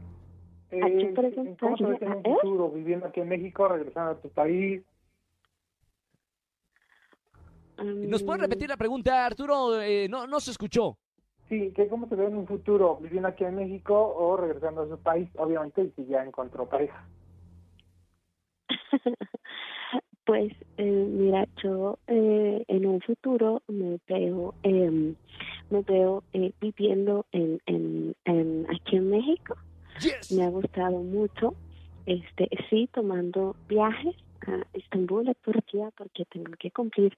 Eh, 0.71 0.81
preguntarle 0.81 1.57
¿Cómo 1.61 1.77
te 1.77 1.85
ves 1.85 2.03
en 2.03 2.09
a 2.09 2.17
un 2.17 2.27
él? 2.27 2.37
futuro 2.41 2.71
viviendo 2.71 3.07
aquí 3.07 3.21
en 3.21 3.29
México, 3.29 3.69
regresando 3.69 4.13
a 4.13 4.21
tu 4.21 4.29
país? 4.31 4.83
¿Nos 7.85 8.23
puede 8.23 8.41
repetir 8.41 8.69
la 8.69 8.77
pregunta, 8.77 9.25
Arturo? 9.27 9.81
Eh, 9.81 10.09
no, 10.09 10.27
no 10.27 10.41
se 10.41 10.51
escuchó. 10.51 10.99
Sí, 11.49 11.73
que 11.75 11.89
cómo 11.89 12.09
se 12.09 12.15
ve 12.15 12.27
en 12.27 12.37
un 12.37 12.47
futuro 12.47 12.99
viviendo 13.01 13.29
aquí 13.29 13.45
en 13.45 13.57
México 13.57 13.95
o 13.95 14.37
regresando 14.37 14.83
a 14.83 14.89
su 14.89 14.99
país, 14.99 15.29
obviamente, 15.37 15.91
si 15.97 16.05
ya 16.07 16.23
encontró 16.23 16.69
pareja. 16.69 17.05
Pues 20.29 20.53
eh, 20.77 20.85
mira, 20.85 21.49
yo 21.65 21.99
eh, 22.07 22.63
en 22.69 22.85
un 22.85 23.01
futuro 23.01 23.63
me 23.67 23.99
veo, 24.07 24.55
eh, 24.63 25.15
me 25.71 25.81
veo 25.81 26.23
eh, 26.35 26.53
viviendo 26.61 27.25
en, 27.33 27.63
en, 27.65 28.15
en 28.27 28.67
aquí 28.69 28.97
en 28.97 29.09
México. 29.09 29.57
Yes. 30.03 30.31
Me 30.31 30.45
ha 30.45 30.51
gustado 30.51 30.99
mucho, 30.99 31.55
este, 32.05 32.47
sí, 32.69 32.91
tomando 32.93 33.57
viajes 33.71 34.17
a 34.47 34.67
Estambul, 34.75 35.31
a 35.31 35.35
Turquía, 35.35 35.91
porque 35.97 36.27
tengo 36.27 36.53
que 36.59 36.73
cumplir 36.73 37.17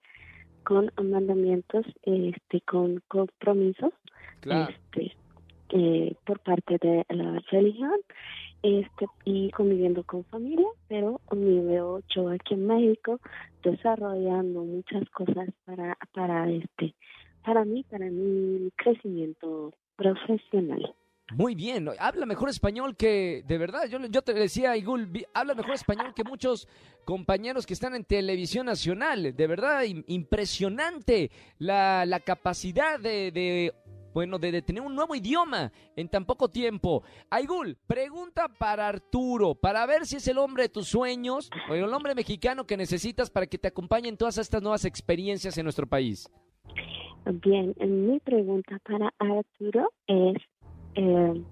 con 0.70 0.88
mandamientos, 1.02 1.84
este, 2.04 2.60
con 2.60 3.02
compromisos, 3.08 3.92
Claro. 4.38 4.72
este, 4.72 5.16
eh, 5.70 6.14
por 6.24 6.38
parte 6.38 6.78
de 6.80 7.04
la 7.08 7.40
religión 7.50 7.98
este 8.62 9.06
y 9.24 9.50
conviviendo 9.50 10.04
con 10.04 10.22
familia, 10.26 10.68
pero 10.86 11.20
me 11.32 11.60
veo 11.62 12.02
yo 12.14 12.28
aquí 12.28 12.54
en 12.54 12.68
México 12.68 13.18
desarrollando 13.64 14.62
muchas 14.62 15.08
cosas 15.10 15.48
para 15.64 15.98
para 16.12 16.48
este 16.48 16.94
para 17.44 17.64
mí, 17.64 17.82
para 17.90 18.06
mi 18.08 18.70
crecimiento 18.76 19.72
profesional. 19.96 20.94
Muy 21.32 21.54
bien, 21.54 21.88
habla 22.00 22.26
mejor 22.26 22.48
español 22.48 22.96
que, 22.96 23.44
de 23.46 23.56
verdad, 23.56 23.86
yo, 23.88 23.98
yo 24.10 24.20
te 24.22 24.34
decía, 24.34 24.76
Igul, 24.76 25.08
habla 25.32 25.54
mejor 25.54 25.74
español 25.74 26.12
que 26.12 26.24
muchos 26.24 26.66
compañeros 27.10 27.66
que 27.66 27.74
están 27.74 27.96
en 27.96 28.04
televisión 28.04 28.66
nacional, 28.66 29.34
de 29.34 29.46
verdad, 29.48 29.82
im- 29.82 30.04
impresionante 30.06 31.32
la, 31.58 32.06
la 32.06 32.20
capacidad 32.20 33.00
de, 33.00 33.32
de, 33.32 33.74
bueno, 34.14 34.38
de, 34.38 34.62
tener 34.62 34.80
un 34.80 34.94
nuevo 34.94 35.16
idioma 35.16 35.72
en 35.96 36.08
tan 36.08 36.24
poco 36.24 36.48
tiempo. 36.48 37.02
Aigul, 37.28 37.76
pregunta 37.88 38.46
para 38.46 38.86
Arturo, 38.86 39.56
para 39.56 39.84
ver 39.86 40.06
si 40.06 40.18
es 40.18 40.28
el 40.28 40.38
hombre 40.38 40.62
de 40.62 40.68
tus 40.68 40.86
sueños 40.86 41.50
o 41.68 41.74
el 41.74 41.92
hombre 41.92 42.14
mexicano 42.14 42.64
que 42.64 42.76
necesitas 42.76 43.28
para 43.28 43.48
que 43.48 43.58
te 43.58 43.66
acompañe 43.66 44.08
en 44.08 44.16
todas 44.16 44.38
estas 44.38 44.62
nuevas 44.62 44.84
experiencias 44.84 45.58
en 45.58 45.64
nuestro 45.64 45.88
país. 45.88 46.30
Bien, 47.44 47.74
eh, 47.80 47.86
mi 47.86 48.20
pregunta 48.20 48.78
para 48.84 49.12
Arturo 49.18 49.92
es 50.06 50.36
eh, 50.94 51.42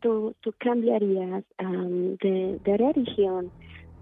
¿tú, 0.00 0.32
cambiarías 0.58 1.42
am, 1.58 2.16
de, 2.18 2.60
de 2.64 2.76
religión 2.76 3.50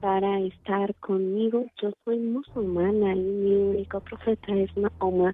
para 0.03 0.41
estar 0.41 0.93
conmigo? 0.97 1.65
Yo 1.81 1.93
soy 2.05 2.19
musulmana 2.19 3.15
y 3.15 3.21
mi 3.21 3.55
único 3.55 4.01
profeta 4.01 4.53
es 4.53 4.77
Mahoma. 4.77 5.33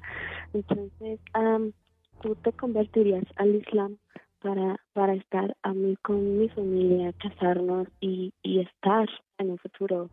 Entonces, 0.53 1.19
am, 1.33 1.73
¿tú 2.21 2.35
te 2.35 2.53
convertirías 2.53 3.25
al 3.37 3.57
Islam 3.57 3.97
para, 4.41 4.77
para 4.93 5.15
estar 5.15 5.57
a 5.63 5.73
mí 5.73 5.97
con 6.03 6.39
mi 6.39 6.51
familia, 6.51 7.15
casarnos 7.15 7.89
y, 8.01 8.35
y 8.43 8.61
estar 8.61 9.09
en 9.39 9.53
un 9.53 9.59
futuro 9.59 10.11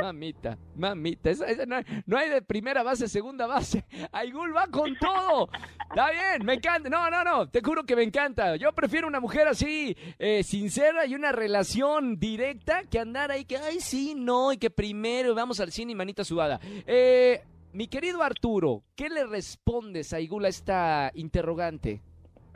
Mamita, 0.00 0.58
mamita, 0.76 1.30
esa, 1.30 1.46
esa 1.46 1.64
no, 1.64 1.76
hay, 1.76 1.84
no 2.06 2.18
hay 2.18 2.28
de 2.28 2.42
primera 2.42 2.82
base, 2.82 3.08
segunda 3.08 3.46
base. 3.46 3.84
Aigul 4.12 4.54
va 4.54 4.66
con 4.66 4.96
todo. 5.00 5.48
Está 5.88 6.10
bien, 6.10 6.44
me 6.44 6.54
encanta. 6.54 6.88
No, 6.88 7.10
no, 7.10 7.24
no, 7.24 7.48
te 7.48 7.62
juro 7.62 7.84
que 7.84 7.96
me 7.96 8.02
encanta. 8.02 8.56
Yo 8.56 8.72
prefiero 8.72 9.06
una 9.06 9.20
mujer 9.20 9.48
así, 9.48 9.96
eh, 10.18 10.42
sincera 10.42 11.06
y 11.06 11.14
una 11.14 11.32
relación 11.32 12.18
directa 12.18 12.82
que 12.90 12.98
andar 12.98 13.30
ahí 13.30 13.44
que, 13.44 13.56
ay, 13.56 13.80
sí, 13.80 14.14
no, 14.16 14.52
y 14.52 14.58
que 14.58 14.70
primero 14.70 15.34
vamos 15.34 15.60
al 15.60 15.72
cine 15.72 15.92
y 15.92 15.94
manita 15.94 16.24
sudada. 16.24 16.60
Eh, 16.86 17.42
mi 17.72 17.88
querido 17.88 18.22
Arturo, 18.22 18.82
¿qué 18.94 19.08
le 19.08 19.26
respondes 19.26 20.12
a 20.12 20.16
Aigul 20.16 20.44
a 20.44 20.48
esta 20.48 21.10
interrogante? 21.14 22.02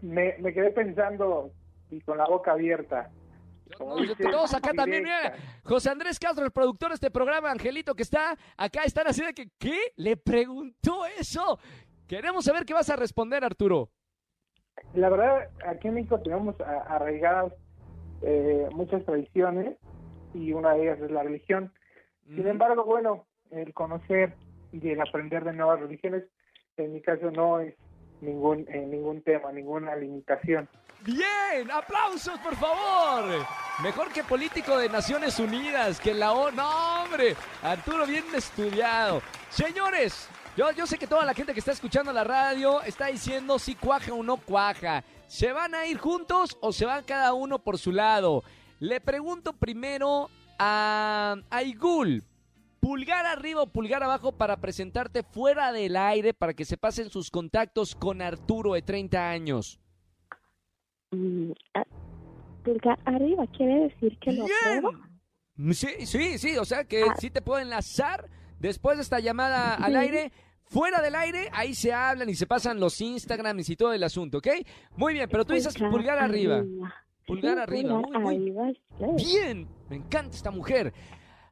Me, 0.02 0.36
me 0.38 0.52
quedé 0.52 0.70
pensando 0.70 1.50
y 1.90 2.00
con 2.00 2.18
la 2.18 2.26
boca 2.26 2.52
abierta. 2.52 3.10
No, 3.78 4.30
todos 4.30 4.54
acá 4.54 4.72
también, 4.72 5.02
mira, 5.02 5.34
José 5.62 5.90
Andrés 5.90 6.18
Castro, 6.18 6.44
el 6.44 6.52
productor 6.52 6.90
de 6.90 6.94
este 6.94 7.10
programa, 7.10 7.50
Angelito, 7.50 7.94
que 7.94 8.02
está 8.02 8.36
acá, 8.56 8.82
están 8.84 9.06
así 9.06 9.24
de 9.24 9.34
que, 9.34 9.50
¿qué? 9.58 9.78
¿Le 9.96 10.16
preguntó 10.16 11.04
eso? 11.06 11.58
Queremos 12.06 12.44
saber 12.44 12.64
qué 12.64 12.74
vas 12.74 12.88
a 12.90 12.96
responder, 12.96 13.44
Arturo. 13.44 13.90
La 14.94 15.10
verdad, 15.10 15.48
aquí 15.66 15.88
en 15.88 15.94
México 15.94 16.20
tenemos 16.20 16.56
arraigadas 16.60 17.52
eh, 18.22 18.68
muchas 18.72 19.04
tradiciones 19.04 19.76
y 20.34 20.52
una 20.52 20.74
de 20.74 20.82
ellas 20.82 21.00
es 21.00 21.10
la 21.10 21.22
religión. 21.22 21.72
Sin 22.26 22.46
embargo, 22.46 22.84
bueno, 22.84 23.26
el 23.50 23.72
conocer 23.74 24.34
y 24.72 24.90
el 24.90 25.00
aprender 25.00 25.44
de 25.44 25.52
nuevas 25.52 25.80
religiones, 25.80 26.24
en 26.76 26.92
mi 26.92 27.00
caso 27.00 27.30
no 27.30 27.60
es 27.60 27.74
ningún 28.20 28.66
eh, 28.68 28.86
ningún 28.86 29.22
tema, 29.22 29.52
ninguna 29.52 29.96
limitación. 29.96 30.68
Bien, 31.00 31.70
aplausos, 31.70 32.38
por 32.40 32.56
favor. 32.56 33.46
Mejor 33.82 34.12
que 34.12 34.24
político 34.24 34.76
de 34.76 34.88
Naciones 34.88 35.38
Unidas, 35.38 36.00
que 36.00 36.12
la 36.12 36.32
ONU. 36.32 36.56
No, 36.56 37.02
hombre, 37.02 37.36
Arturo, 37.62 38.04
bien 38.04 38.24
estudiado. 38.34 39.22
Señores, 39.48 40.28
yo, 40.56 40.72
yo 40.72 40.86
sé 40.86 40.98
que 40.98 41.06
toda 41.06 41.24
la 41.24 41.34
gente 41.34 41.54
que 41.54 41.60
está 41.60 41.70
escuchando 41.70 42.12
la 42.12 42.24
radio 42.24 42.82
está 42.82 43.06
diciendo 43.06 43.60
si 43.60 43.76
cuaja 43.76 44.12
o 44.12 44.24
no 44.24 44.38
cuaja. 44.38 45.04
¿Se 45.28 45.52
van 45.52 45.74
a 45.74 45.86
ir 45.86 45.98
juntos 45.98 46.58
o 46.60 46.72
se 46.72 46.84
van 46.84 47.04
cada 47.04 47.32
uno 47.32 47.60
por 47.60 47.78
su 47.78 47.92
lado? 47.92 48.42
Le 48.80 49.00
pregunto 49.00 49.52
primero 49.52 50.30
a 50.58 51.36
Aigul. 51.50 52.24
Pulgar 52.80 53.26
arriba 53.26 53.62
o 53.62 53.66
pulgar 53.66 54.02
abajo 54.02 54.32
para 54.32 54.56
presentarte 54.56 55.22
fuera 55.22 55.70
del 55.70 55.96
aire 55.96 56.34
para 56.34 56.54
que 56.54 56.64
se 56.64 56.76
pasen 56.76 57.10
sus 57.10 57.30
contactos 57.30 57.94
con 57.94 58.20
Arturo 58.22 58.74
de 58.74 58.82
30 58.82 59.30
años. 59.30 59.78
Mm, 61.10 61.52
ah, 61.74 61.84
pulgar 62.64 62.98
arriba 63.04 63.46
quiere 63.56 63.88
decir 63.88 64.18
que 64.18 64.32
lo 64.32 64.44
apruebo. 64.44 64.92
Mm, 65.56 65.72
Sí, 65.72 65.88
sí, 66.06 66.38
sí, 66.38 66.56
o 66.56 66.64
sea 66.64 66.84
que 66.84 67.02
Ah. 67.02 67.14
sí 67.18 67.30
te 67.30 67.42
puedo 67.42 67.60
enlazar 67.60 68.28
después 68.60 68.96
de 68.98 69.02
esta 69.02 69.18
llamada 69.20 69.74
al 69.74 69.96
aire. 69.96 70.30
Fuera 70.70 71.00
del 71.00 71.14
aire, 71.14 71.48
ahí 71.52 71.74
se 71.74 71.94
hablan 71.94 72.28
y 72.28 72.34
se 72.34 72.46
pasan 72.46 72.78
los 72.78 73.00
Instagrams 73.00 73.70
y 73.70 73.74
todo 73.76 73.94
el 73.94 74.02
asunto, 74.04 74.36
¿ok? 74.38 74.48
Muy 74.96 75.14
bien, 75.14 75.26
pero 75.30 75.44
tú 75.46 75.54
dices 75.54 75.74
pulgar 75.78 76.18
arriba. 76.18 76.62
Pulgar 77.26 77.54
Sí, 77.56 77.60
arriba, 77.62 78.02
pulgar 78.02 78.20
muy, 78.22 78.38
muy 78.38 78.74
arriba, 78.98 79.16
sí. 79.18 79.24
bien. 79.24 79.68
Me 79.88 79.96
encanta 79.96 80.36
esta 80.36 80.50
mujer. 80.50 80.92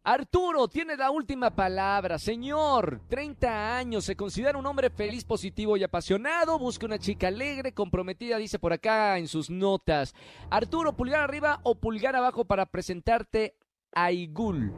Arturo 0.07 0.69
tiene 0.69 0.97
la 0.97 1.11
última 1.11 1.51
palabra. 1.51 2.17
Señor, 2.17 3.01
30 3.09 3.77
años, 3.77 4.05
se 4.05 4.15
considera 4.15 4.57
un 4.57 4.65
hombre 4.65 4.89
feliz, 4.89 5.25
positivo 5.25 5.77
y 5.77 5.83
apasionado. 5.83 6.61
Busca 6.61 6.87
una 6.87 7.01
chica 7.01 7.27
alegre, 7.27 7.75
comprometida, 7.75 8.37
dice 8.39 8.61
por 8.61 8.73
acá 8.73 9.19
en 9.19 9.27
sus 9.27 9.51
notas. 9.51 10.15
Arturo, 10.49 10.93
pulgar 10.93 11.23
arriba 11.23 11.59
o 11.65 11.75
pulgar 11.75 12.15
abajo 12.15 12.45
para 12.45 12.67
presentarte 12.67 13.57
a 13.97 14.13
Igul. 14.13 14.73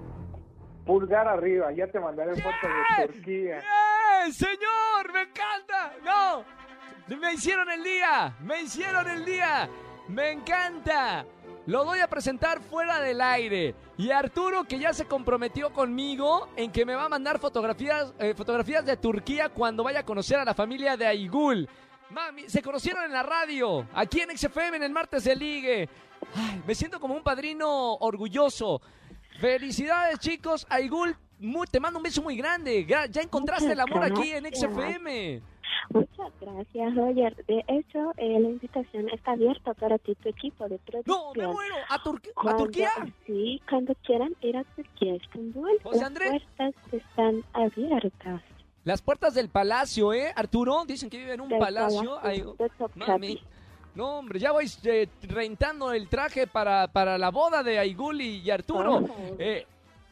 Pulgar 0.86 1.28
arriba, 1.28 1.72
ya 1.72 1.86
te 1.88 2.00
mandaré 2.00 2.34
fotos 2.36 2.70
de 2.98 3.06
Turquía. 3.08 3.60
¡Bien, 3.60 4.32
señor! 4.32 5.12
¡Me 5.12 5.20
encanta! 5.24 5.92
¡No! 6.06 7.18
¡Me 7.18 7.34
hicieron 7.34 7.70
el 7.70 7.84
día! 7.84 8.34
¡Me 8.40 8.62
hicieron 8.62 9.06
el 9.06 9.26
día! 9.26 9.68
¡Me 10.08 10.30
encanta! 10.30 11.26
Lo 11.68 11.84
doy 11.84 12.00
a 12.00 12.08
presentar 12.08 12.62
fuera 12.62 12.98
del 13.00 13.20
aire. 13.20 13.74
Y 13.98 14.10
Arturo, 14.10 14.64
que 14.64 14.78
ya 14.78 14.94
se 14.94 15.04
comprometió 15.04 15.70
conmigo 15.70 16.48
en 16.56 16.72
que 16.72 16.86
me 16.86 16.94
va 16.94 17.04
a 17.04 17.08
mandar 17.10 17.38
fotografías, 17.38 18.14
eh, 18.18 18.32
fotografías 18.34 18.86
de 18.86 18.96
Turquía 18.96 19.50
cuando 19.50 19.84
vaya 19.84 20.00
a 20.00 20.04
conocer 20.04 20.38
a 20.38 20.46
la 20.46 20.54
familia 20.54 20.96
de 20.96 21.06
Aigul. 21.06 21.68
Mami, 22.08 22.48
se 22.48 22.62
conocieron 22.62 23.04
en 23.04 23.12
la 23.12 23.22
radio, 23.22 23.86
aquí 23.92 24.20
en 24.22 24.30
XFM, 24.34 24.78
en 24.78 24.82
el 24.82 24.92
martes 24.92 25.24
de 25.24 25.36
Ligue. 25.36 25.88
Ay, 26.34 26.62
me 26.66 26.74
siento 26.74 26.98
como 26.98 27.12
un 27.14 27.22
padrino 27.22 27.96
orgulloso. 27.96 28.80
Felicidades, 29.38 30.18
chicos. 30.20 30.66
Aigul, 30.70 31.14
mu- 31.38 31.64
te 31.66 31.80
mando 31.80 31.98
un 31.98 32.02
beso 32.02 32.22
muy 32.22 32.36
grande. 32.36 32.86
Ya, 32.86 33.04
ya 33.06 33.20
encontraste 33.20 33.72
el 33.72 33.80
amor 33.80 34.02
aquí 34.04 34.32
en. 34.32 34.46
XFM. 34.46 35.42
Muchas 35.90 36.32
gracias, 36.40 36.94
Roger. 36.94 37.34
De 37.46 37.64
hecho, 37.68 38.12
eh, 38.16 38.38
la 38.40 38.48
invitación 38.48 39.08
está 39.10 39.32
abierta 39.32 39.74
para 39.74 39.98
ti, 39.98 40.14
tu 40.16 40.28
equipo 40.28 40.68
de 40.68 40.78
producción. 40.78 41.16
No, 41.16 41.32
me 41.34 41.46
muero. 41.46 41.74
¿A, 41.88 42.02
Turquía? 42.56 42.90
Sí, 43.26 43.60
cuando 43.68 43.94
quieran 44.04 44.34
ir 44.42 44.56
a 44.56 44.64
Turquía, 44.64 45.14
Estambul, 45.14 45.78
José 45.82 45.98
las 45.98 46.06
Andrés. 46.06 46.30
puertas 46.30 46.74
están 46.92 47.44
abiertas. 47.52 48.42
Las 48.84 49.02
puertas 49.02 49.34
del 49.34 49.48
palacio, 49.48 50.12
¿eh, 50.12 50.32
Arturo? 50.34 50.84
Dicen 50.86 51.10
que 51.10 51.18
vive 51.18 51.34
en 51.34 51.40
un 51.40 51.48
Del 51.48 51.58
palacio. 51.58 52.20
Palacio 52.22 52.56
Ay. 53.26 53.40
No, 53.94 54.18
hombre, 54.18 54.38
ya 54.38 54.52
voy 54.52 54.70
eh, 54.84 55.08
rentando 55.22 55.92
el 55.92 56.08
traje 56.08 56.46
para, 56.46 56.86
para 56.86 57.18
la 57.18 57.30
boda 57.30 57.62
de 57.64 57.80
Aigul 57.80 58.20
y, 58.20 58.38
y 58.38 58.50
Arturo. 58.50 58.98
Oh. 58.98 59.36
Eh, 59.38 59.66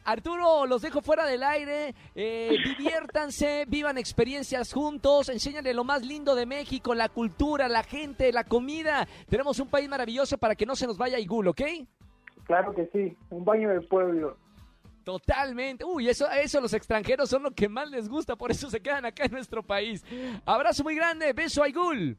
Arturo, 0.07 0.65
los 0.65 0.81
dejo 0.81 1.01
fuera 1.01 1.25
del 1.25 1.43
aire. 1.43 1.93
Eh, 2.15 2.55
diviértanse, 2.77 3.65
vivan 3.67 3.97
experiencias 3.97 4.71
juntos. 4.71 5.27
Enséñale 5.27 5.73
lo 5.73 5.83
más 5.83 6.05
lindo 6.05 6.33
de 6.33 6.45
México, 6.45 6.95
la 6.95 7.09
cultura, 7.09 7.67
la 7.67 7.83
gente, 7.83 8.31
la 8.31 8.45
comida. 8.45 9.05
Tenemos 9.29 9.59
un 9.59 9.67
país 9.67 9.89
maravilloso 9.89 10.37
para 10.37 10.55
que 10.55 10.65
no 10.65 10.77
se 10.77 10.87
nos 10.87 10.97
vaya 10.97 11.17
Aigul, 11.17 11.49
¿ok? 11.49 11.61
Claro 12.45 12.73
que 12.73 12.89
sí, 12.93 13.17
un 13.29 13.43
baño 13.43 13.69
de 13.69 13.81
pueblo. 13.81 14.37
Totalmente. 15.03 15.83
Uy, 15.83 16.07
eso, 16.07 16.29
eso 16.31 16.61
los 16.61 16.73
extranjeros 16.73 17.29
son 17.29 17.43
lo 17.43 17.51
que 17.51 17.67
más 17.67 17.89
les 17.89 18.07
gusta, 18.07 18.37
por 18.37 18.51
eso 18.51 18.69
se 18.69 18.79
quedan 18.79 19.05
acá 19.05 19.25
en 19.25 19.31
nuestro 19.33 19.61
país. 19.61 20.05
Abrazo 20.45 20.85
muy 20.85 20.95
grande, 20.95 21.33
beso 21.33 21.63
Aigul. 21.63 22.17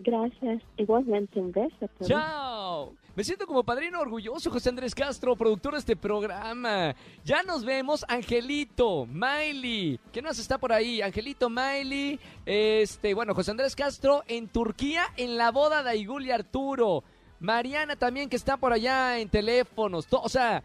Gracias. 0.00 0.62
Igualmente, 0.76 1.38
un 1.38 1.52
beso. 1.52 1.88
¡Chao! 2.02 2.92
Me 3.14 3.24
siento 3.24 3.46
como 3.46 3.62
padrino 3.62 4.00
orgulloso, 4.00 4.50
José 4.50 4.70
Andrés 4.70 4.94
Castro, 4.94 5.36
productor 5.36 5.74
de 5.74 5.80
este 5.80 5.96
programa. 5.96 6.94
Ya 7.24 7.42
nos 7.42 7.64
vemos, 7.64 8.04
Angelito, 8.08 9.04
Miley. 9.06 10.00
¿Quién 10.12 10.24
más 10.24 10.38
está 10.38 10.58
por 10.58 10.72
ahí? 10.72 11.02
Angelito, 11.02 11.50
Miley. 11.50 12.18
Este, 12.46 13.12
bueno, 13.12 13.34
José 13.34 13.50
Andrés 13.50 13.76
Castro 13.76 14.22
en 14.26 14.48
Turquía 14.48 15.04
en 15.16 15.36
la 15.36 15.50
boda 15.50 15.82
de 15.82 15.90
Aigul 15.90 16.24
y 16.24 16.30
Arturo. 16.30 17.04
Mariana 17.40 17.96
también 17.96 18.30
que 18.30 18.36
está 18.36 18.56
por 18.56 18.72
allá 18.72 19.18
en 19.18 19.28
teléfonos. 19.28 20.06
O 20.10 20.28
sea, 20.28 20.62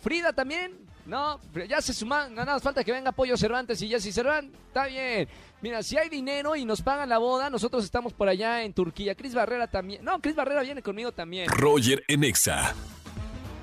Frida 0.00 0.32
también. 0.32 0.78
No, 1.04 1.40
ya 1.68 1.80
se 1.80 1.92
suman, 1.92 2.34
nada 2.34 2.54
más 2.54 2.62
falta 2.62 2.84
que 2.84 2.92
venga 2.92 3.10
Pollo 3.10 3.36
Cervantes 3.36 3.82
y 3.82 3.88
Jessy 3.88 4.12
Cervantes. 4.12 4.58
Está 4.68 4.86
bien. 4.86 5.28
Mira, 5.60 5.82
si 5.82 5.96
hay 5.98 6.08
dinero 6.08 6.54
y 6.54 6.64
nos 6.64 6.80
pagan 6.80 7.08
la 7.08 7.18
boda, 7.18 7.50
nosotros 7.50 7.84
estamos 7.84 8.12
por 8.12 8.28
allá 8.28 8.62
en 8.62 8.72
Turquía. 8.72 9.14
Cris 9.14 9.34
Barrera 9.34 9.66
también. 9.66 10.04
No, 10.04 10.20
Cris 10.20 10.36
Barrera 10.36 10.62
viene 10.62 10.82
conmigo 10.82 11.10
también. 11.12 11.48
Roger 11.48 12.04
en 12.06 12.24
Exa. 12.24 12.74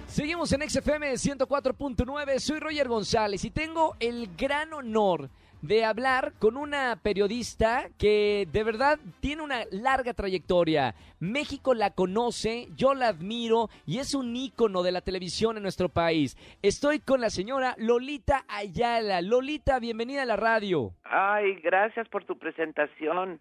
Seguimos 0.08 0.52
en 0.52 0.68
XFM 0.68 1.14
104.9, 1.14 2.40
soy 2.40 2.60
Roger 2.60 2.88
González 2.88 3.46
y 3.46 3.52
tengo 3.52 3.96
el 4.00 4.36
gran 4.36 4.74
honor 4.74 5.30
de 5.62 5.86
hablar 5.86 6.34
con 6.40 6.58
una 6.58 6.98
periodista 7.02 7.90
que 7.98 8.48
de 8.52 8.64
verdad 8.64 9.00
tiene 9.20 9.42
una 9.42 9.62
larga 9.72 10.14
trayectoria. 10.14 10.96
México 11.20 11.74
la 11.74 11.92
conoce, 11.92 12.68
yo 12.76 12.94
la 12.94 13.10
admiro 13.10 13.70
y 13.86 14.00
es 14.00 14.14
un 14.14 14.36
ícono 14.36 14.84
de 14.84 14.92
la 14.92 15.02
televisión 15.02 15.58
en 15.58 15.64
nuestro 15.64 15.90
país. 15.90 16.38
Estoy 16.62 17.00
con 17.00 17.22
la 17.22 17.30
señora 17.30 17.76
Lolita 17.78 18.46
Ayala. 18.48 19.22
Lolita, 19.22 19.80
bienvenida 19.80 20.24
a 20.24 20.26
la 20.26 20.36
radio. 20.36 20.94
Ay, 21.04 21.56
gracias 21.62 22.08
por 22.10 22.24
tu 22.26 22.38
presentación. 22.38 23.40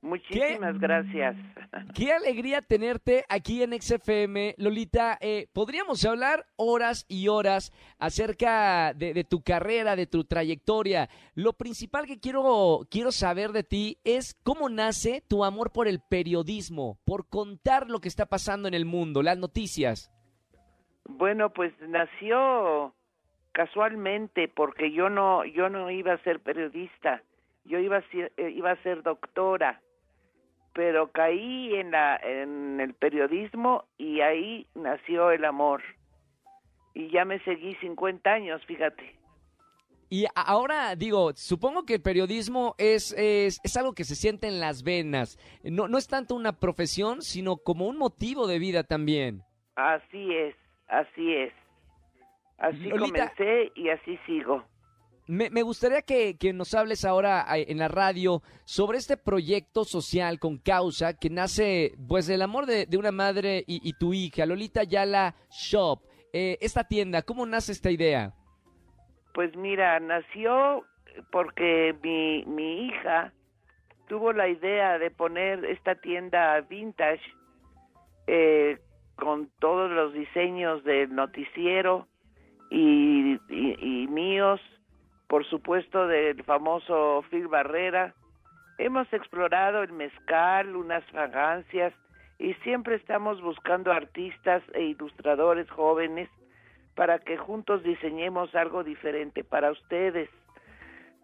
Muchísimas 0.00 0.78
gracias. 0.78 1.36
Qué 1.94 2.12
alegría 2.12 2.62
tenerte 2.62 3.24
aquí 3.28 3.62
en 3.62 3.72
XFM. 3.80 4.54
Lolita, 4.56 5.18
eh, 5.20 5.48
podríamos 5.52 6.04
hablar 6.04 6.46
horas 6.56 7.04
y 7.08 7.28
horas 7.28 7.72
acerca 7.98 8.94
de, 8.94 9.12
de 9.12 9.24
tu 9.24 9.42
carrera, 9.42 9.96
de 9.96 10.06
tu 10.06 10.24
trayectoria. 10.24 11.08
Lo 11.34 11.54
principal 11.54 12.06
que 12.06 12.20
quiero, 12.20 12.86
quiero 12.90 13.10
saber 13.10 13.50
de 13.50 13.64
ti 13.64 13.98
es 14.04 14.34
cómo 14.44 14.68
nace 14.68 15.22
tu 15.28 15.44
amor 15.44 15.72
por 15.72 15.88
el 15.88 16.00
periodismo, 16.00 16.98
por 17.04 17.28
contar 17.28 17.90
lo 17.90 18.00
que 18.00 18.08
está 18.08 18.26
pasando 18.26 18.68
en 18.68 18.74
el 18.74 18.84
mundo, 18.84 19.22
las 19.22 19.36
noticias. 19.36 20.12
Bueno, 21.08 21.50
pues 21.50 21.72
nació 21.80 22.94
casualmente 23.50 24.46
porque 24.46 24.92
yo 24.92 25.10
no 25.10 25.44
yo 25.44 25.68
no 25.68 25.90
iba 25.90 26.12
a 26.12 26.22
ser 26.22 26.38
periodista. 26.38 27.22
Yo 27.64 27.78
iba 27.78 27.98
a 27.98 28.02
ser, 28.10 28.32
eh, 28.36 28.50
iba 28.50 28.70
a 28.70 28.82
ser 28.82 29.02
doctora. 29.02 29.80
Pero 30.72 31.10
caí 31.10 31.74
en 31.74 31.90
la 31.90 32.16
en 32.16 32.80
el 32.80 32.94
periodismo 32.94 33.84
y 33.96 34.20
ahí 34.20 34.66
nació 34.74 35.30
el 35.30 35.44
amor. 35.44 35.82
Y 36.94 37.10
ya 37.10 37.24
me 37.24 37.38
seguí 37.40 37.74
50 37.76 38.30
años, 38.30 38.64
fíjate. 38.66 39.18
Y 40.10 40.24
ahora 40.34 40.96
digo, 40.96 41.32
supongo 41.34 41.84
que 41.84 41.94
el 41.94 42.02
periodismo 42.02 42.74
es, 42.78 43.12
es, 43.12 43.60
es 43.62 43.76
algo 43.76 43.92
que 43.92 44.04
se 44.04 44.14
siente 44.14 44.48
en 44.48 44.58
las 44.58 44.82
venas. 44.82 45.38
No, 45.62 45.86
no 45.86 45.98
es 45.98 46.08
tanto 46.08 46.34
una 46.34 46.58
profesión, 46.58 47.20
sino 47.20 47.58
como 47.58 47.86
un 47.86 47.98
motivo 47.98 48.46
de 48.46 48.58
vida 48.58 48.84
también. 48.84 49.42
Así 49.76 50.34
es, 50.34 50.54
así 50.88 51.34
es. 51.34 51.52
Así 52.56 52.78
Lolita. 52.78 53.30
comencé 53.30 53.72
y 53.74 53.90
así 53.90 54.18
sigo. 54.26 54.64
Me, 55.28 55.50
me 55.50 55.62
gustaría 55.62 56.00
que, 56.02 56.36
que 56.38 56.52
nos 56.54 56.72
hables 56.74 57.04
ahora 57.04 57.44
en 57.54 57.78
la 57.78 57.88
radio 57.88 58.42
sobre 58.64 58.96
este 58.98 59.16
proyecto 59.18 59.84
social 59.84 60.38
con 60.38 60.56
causa 60.58 61.12
que 61.18 61.28
nace 61.28 61.92
pues 62.08 62.26
del 62.26 62.40
amor 62.42 62.64
de, 62.66 62.86
de 62.86 62.96
una 62.96 63.12
madre 63.12 63.62
y, 63.66 63.86
y 63.86 63.92
tu 63.92 64.14
hija, 64.14 64.46
Lolita 64.46 64.84
Yala 64.84 65.34
Shop. 65.50 66.00
Eh, 66.32 66.56
esta 66.60 66.84
tienda, 66.84 67.22
¿cómo 67.22 67.44
nace 67.46 67.72
esta 67.72 67.90
idea? 67.90 68.32
Pues 69.34 69.54
mira, 69.54 70.00
nació 70.00 70.84
porque 71.30 71.94
mi, 72.02 72.44
mi 72.46 72.86
hija 72.86 73.32
tuvo 74.08 74.32
la 74.32 74.48
idea 74.48 74.98
de 74.98 75.10
poner 75.10 75.64
esta 75.66 75.94
tienda 75.96 76.58
vintage 76.62 77.20
eh, 78.26 78.78
con 79.16 79.50
todos 79.58 79.90
los 79.90 80.12
diseños 80.14 80.82
del 80.84 81.14
noticiero 81.14 82.08
y- 82.70 83.38
y 83.50 84.06
míos, 84.08 84.60
por 85.28 85.44
supuesto 85.46 86.06
del 86.08 86.42
famoso 86.42 87.22
Phil 87.30 87.48
Barrera. 87.48 88.14
Hemos 88.78 89.12
explorado 89.12 89.82
el 89.82 89.92
mezcal, 89.92 90.74
unas 90.74 91.04
fragancias 91.06 91.92
y 92.38 92.54
siempre 92.64 92.96
estamos 92.96 93.40
buscando 93.42 93.92
artistas 93.92 94.62
e 94.72 94.82
ilustradores 94.84 95.68
jóvenes 95.70 96.28
para 96.94 97.18
que 97.18 97.36
juntos 97.36 97.82
diseñemos 97.82 98.54
algo 98.54 98.82
diferente 98.82 99.44
para 99.44 99.70
ustedes. 99.70 100.30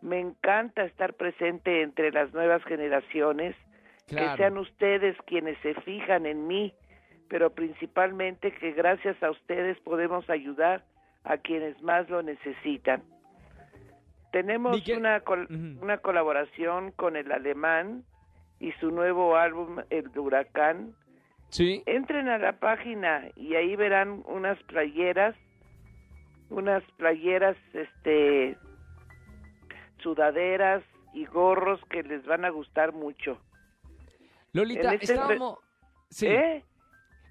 Me 0.03 0.21
encanta 0.21 0.85
estar 0.85 1.15
presente 1.15 1.83
entre 1.83 2.13
las 2.13 2.33
nuevas 2.35 2.63
generaciones, 2.65 3.57
que 4.07 4.37
sean 4.37 4.59
ustedes 4.59 5.17
quienes 5.27 5.57
se 5.61 5.75
fijan 5.81 6.27
en 6.27 6.47
mí, 6.47 6.75
pero 7.29 7.55
principalmente 7.55 8.53
que 8.53 8.73
gracias 8.73 9.21
a 9.23 9.31
ustedes 9.31 9.79
podemos 9.81 10.29
ayudar 10.29 10.85
a 11.25 11.39
quienes 11.39 11.81
más 11.83 12.09
lo 12.11 12.23
necesitan. 12.23 13.03
Tenemos 14.35 14.83
una, 14.89 15.21
col- 15.21 15.47
una 15.81 15.99
colaboración 15.99 16.91
con 16.91 17.15
el 17.15 17.31
alemán 17.31 18.03
y 18.59 18.73
su 18.81 18.91
nuevo 18.91 19.37
álbum 19.37 19.79
El 19.91 20.09
Huracán, 20.19 20.93
Sí. 21.51 21.85
entren 21.87 22.29
a 22.29 22.39
la 22.39 22.59
página 22.59 23.29
y 23.37 23.55
ahí 23.55 23.77
verán 23.77 24.25
unas 24.27 24.61
playeras, 24.65 25.37
unas 26.51 26.83
playeras, 26.97 27.57
este, 27.75 28.57
sudaderas 30.03 30.83
y 31.13 31.27
gorros 31.27 31.81
que 31.91 32.03
les 32.03 32.27
van 32.27 32.45
a 32.45 32.51
gustar 32.51 32.93
mucho. 32.93 33.39
Lolita, 34.53 34.95
este 34.95 35.15
re- 35.15 35.21
estábamos... 35.21 35.59
Sí. 36.11 36.27
¿Eh? 36.27 36.65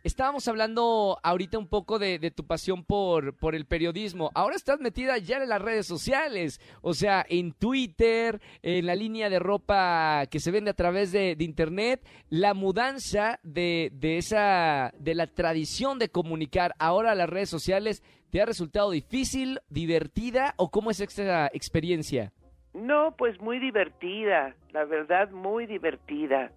Estábamos 0.03 0.49
hablando 0.49 1.17
ahorita 1.23 1.57
un 1.57 1.69
poco 1.69 1.97
de, 1.97 2.19
tu 2.29 2.45
pasión 2.45 2.83
por, 2.83 3.37
por 3.37 3.55
el 3.55 3.65
periodismo. 3.65 4.31
Ahora 4.35 4.57
estás 4.57 4.81
metida 4.81 5.17
ya 5.17 5.37
en 5.37 5.47
las 5.47 5.61
redes 5.61 5.87
sociales, 5.87 6.59
o 6.81 6.93
sea, 6.93 7.25
en 7.29 7.53
Twitter, 7.53 8.41
en 8.63 8.85
la 8.85 8.95
línea 8.95 9.29
de 9.29 9.39
ropa 9.39 10.25
que 10.29 10.41
se 10.41 10.51
vende 10.51 10.71
a 10.71 10.75
través 10.75 11.13
de, 11.13 11.37
de 11.37 11.45
internet, 11.45 12.05
la 12.29 12.53
mudanza 12.53 13.39
de, 13.43 13.91
de 13.93 14.17
esa, 14.17 14.91
de 14.99 15.15
la 15.15 15.27
tradición 15.27 15.99
de 15.99 16.09
comunicar 16.09 16.75
ahora 16.79 17.11
a 17.11 17.15
las 17.15 17.29
redes 17.29 17.49
sociales, 17.49 18.03
¿te 18.29 18.41
ha 18.41 18.45
resultado 18.45 18.91
difícil, 18.91 19.61
divertida 19.69 20.53
o 20.57 20.69
cómo 20.69 20.91
es 20.91 20.99
esta 20.99 21.47
experiencia? 21.53 22.33
No, 22.73 23.15
pues 23.17 23.39
muy 23.39 23.57
divertida, 23.57 24.53
la 24.73 24.83
verdad 24.83 25.31
muy 25.31 25.65
divertida. 25.65 26.51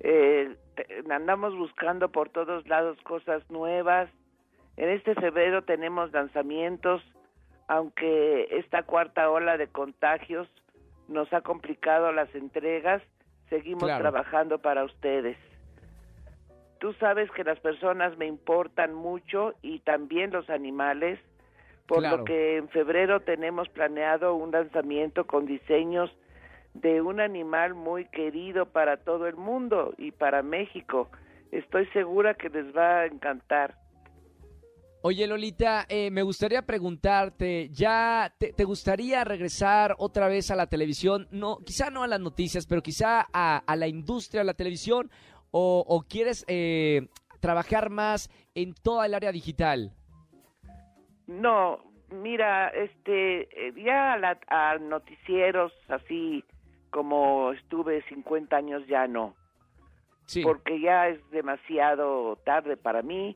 Eh, 0.00 0.56
andamos 1.10 1.56
buscando 1.56 2.10
por 2.10 2.30
todos 2.30 2.66
lados 2.66 2.98
cosas 3.02 3.48
nuevas. 3.50 4.10
En 4.76 4.88
este 4.88 5.14
febrero 5.14 5.62
tenemos 5.62 6.10
lanzamientos, 6.12 7.02
aunque 7.68 8.48
esta 8.58 8.82
cuarta 8.82 9.30
ola 9.30 9.56
de 9.56 9.68
contagios 9.68 10.48
nos 11.08 11.30
ha 11.32 11.42
complicado 11.42 12.12
las 12.12 12.34
entregas, 12.34 13.02
seguimos 13.48 13.84
Claro. 13.84 14.00
trabajando 14.02 14.58
para 14.58 14.84
ustedes. 14.84 15.36
Tú 16.78 16.94
sabes 16.94 17.30
que 17.32 17.44
las 17.44 17.60
personas 17.60 18.16
me 18.16 18.26
importan 18.26 18.94
mucho 18.94 19.54
y 19.60 19.80
también 19.80 20.30
los 20.30 20.48
animales, 20.48 21.18
por 21.86 21.98
Claro. 21.98 22.18
lo 22.18 22.24
que 22.24 22.56
en 22.56 22.68
febrero 22.68 23.20
tenemos 23.20 23.68
planeado 23.68 24.34
un 24.34 24.52
lanzamiento 24.52 25.26
con 25.26 25.44
diseños 25.44 26.10
de 26.74 27.00
un 27.02 27.20
animal 27.20 27.74
muy 27.74 28.06
querido 28.06 28.66
para 28.66 28.98
todo 28.98 29.26
el 29.26 29.36
mundo 29.36 29.94
y 29.98 30.12
para 30.12 30.42
México. 30.42 31.10
Estoy 31.52 31.86
segura 31.88 32.34
que 32.34 32.48
les 32.48 32.74
va 32.76 33.00
a 33.00 33.06
encantar. 33.06 33.74
Oye, 35.02 35.26
Lolita, 35.26 35.86
eh, 35.88 36.10
me 36.10 36.22
gustaría 36.22 36.60
preguntarte, 36.62 37.70
¿ya 37.70 38.34
te, 38.38 38.52
te 38.52 38.64
gustaría 38.64 39.24
regresar 39.24 39.94
otra 39.98 40.28
vez 40.28 40.50
a 40.50 40.56
la 40.56 40.66
televisión? 40.66 41.26
No, 41.30 41.56
quizá 41.64 41.90
no 41.90 42.02
a 42.02 42.06
las 42.06 42.20
noticias, 42.20 42.66
pero 42.66 42.82
quizá 42.82 43.26
a, 43.32 43.62
a 43.66 43.76
la 43.76 43.88
industria 43.88 44.42
de 44.42 44.44
la 44.44 44.54
televisión, 44.54 45.10
o, 45.52 45.82
o 45.88 46.02
quieres 46.02 46.44
eh, 46.48 47.08
trabajar 47.40 47.88
más 47.88 48.28
en 48.54 48.74
toda 48.74 49.06
el 49.06 49.14
área 49.14 49.32
digital. 49.32 49.90
No, 51.26 51.78
mira, 52.10 52.68
este, 52.68 53.68
eh, 53.68 53.72
ya 53.82 54.12
a, 54.12 54.18
la- 54.18 54.40
a 54.48 54.76
noticieros 54.78 55.72
así 55.88 56.44
como 56.90 57.52
estuve 57.52 58.02
50 58.02 58.56
años 58.56 58.86
ya 58.86 59.06
no. 59.06 59.34
Sí. 60.26 60.44
porque 60.44 60.80
ya 60.80 61.08
es 61.08 61.18
demasiado 61.32 62.36
tarde 62.44 62.76
para 62.76 63.02
mí 63.02 63.34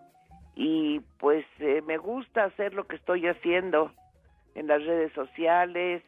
y 0.54 1.00
pues 1.18 1.44
eh, 1.58 1.82
me 1.84 1.96
gusta 1.96 2.44
hacer 2.44 2.72
lo 2.72 2.86
que 2.86 2.94
estoy 2.94 3.26
haciendo 3.26 3.90
en 4.54 4.68
las 4.68 4.84
redes 4.84 5.12
sociales, 5.12 6.04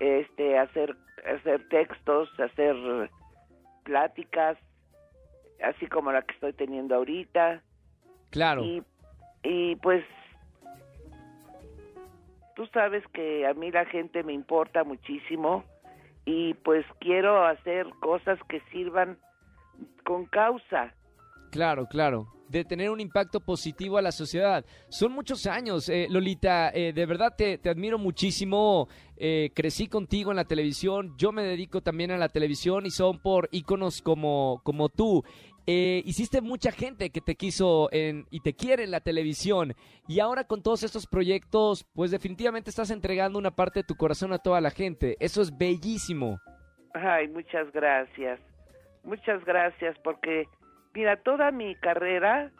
este 0.00 0.58
hacer 0.58 0.96
hacer 1.26 1.68
textos, 1.68 2.30
hacer 2.40 3.10
pláticas 3.84 4.56
así 5.62 5.86
como 5.86 6.12
la 6.12 6.22
que 6.22 6.34
estoy 6.34 6.52
teniendo 6.52 6.94
ahorita. 6.94 7.62
Claro. 8.30 8.64
Y, 8.64 8.82
y 9.42 9.76
pues 9.76 10.04
tú 12.54 12.66
sabes 12.68 13.06
que 13.12 13.46
a 13.46 13.54
mí 13.54 13.70
la 13.70 13.84
gente 13.84 14.22
me 14.22 14.32
importa 14.32 14.84
muchísimo 14.84 15.64
y 16.26 16.52
pues 16.54 16.84
quiero 17.00 17.46
hacer 17.46 17.86
cosas 18.00 18.38
que 18.48 18.60
sirvan 18.72 19.16
con 20.04 20.26
causa. 20.26 20.92
Claro, 21.50 21.86
claro. 21.86 22.26
De 22.48 22.64
tener 22.64 22.90
un 22.90 23.00
impacto 23.00 23.40
positivo 23.40 23.96
a 23.96 24.02
la 24.02 24.12
sociedad. 24.12 24.64
Son 24.88 25.12
muchos 25.12 25.46
años, 25.46 25.88
eh, 25.88 26.06
Lolita. 26.10 26.70
eh, 26.70 26.92
de 26.92 27.06
verdad 27.06 27.34
te, 27.36 27.58
te 27.58 27.70
admiro 27.70 27.98
muchísimo. 27.98 28.88
Eh, 29.16 29.50
crecí 29.54 29.88
contigo 29.88 30.30
en 30.30 30.36
la 30.36 30.44
televisión. 30.44 31.14
Yo 31.16 31.32
me 31.32 31.42
dedico 31.42 31.80
también 31.80 32.10
a 32.10 32.18
la 32.18 32.28
televisión 32.28 32.86
y 32.86 32.90
son 32.90 33.18
por 33.18 33.48
íconos 33.52 34.02
como, 34.02 34.60
como 34.64 34.88
tú. 34.88 35.24
Eh, 35.68 36.02
hiciste 36.04 36.40
mucha 36.40 36.70
gente 36.70 37.10
que 37.10 37.20
te 37.20 37.34
quiso 37.34 37.88
en, 37.90 38.26
y 38.30 38.40
te 38.40 38.54
quiere 38.54 38.84
en 38.84 38.92
la 38.92 39.00
televisión. 39.00 39.74
Y 40.06 40.20
ahora 40.20 40.44
con 40.44 40.62
todos 40.62 40.84
estos 40.84 41.08
proyectos, 41.08 41.84
pues 41.92 42.12
definitivamente 42.12 42.70
estás 42.70 42.90
entregando 42.90 43.38
una 43.38 43.50
parte 43.50 43.80
de 43.80 43.84
tu 43.84 43.96
corazón 43.96 44.32
a 44.32 44.38
toda 44.38 44.60
la 44.60 44.70
gente. 44.70 45.16
Eso 45.18 45.42
es 45.42 45.56
bellísimo. 45.56 46.38
Ay, 46.94 47.26
muchas 47.28 47.72
gracias. 47.72 48.38
Muchas 49.02 49.44
gracias 49.44 49.96
porque, 50.04 50.46
mira, 50.94 51.16
toda 51.16 51.50
mi 51.50 51.74
carrera 51.76 52.52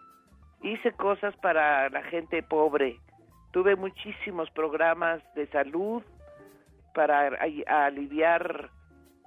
hice 0.63 0.91
cosas 0.93 1.37
para 1.37 1.89
la 1.91 2.03
gente 2.05 2.43
pobre. 2.43 2.99
Tuve 3.53 3.77
muchísimos 3.77 4.51
programas 4.51 5.23
de 5.35 5.47
salud 5.49 6.03
para 6.93 7.29
aliviar 7.67 8.71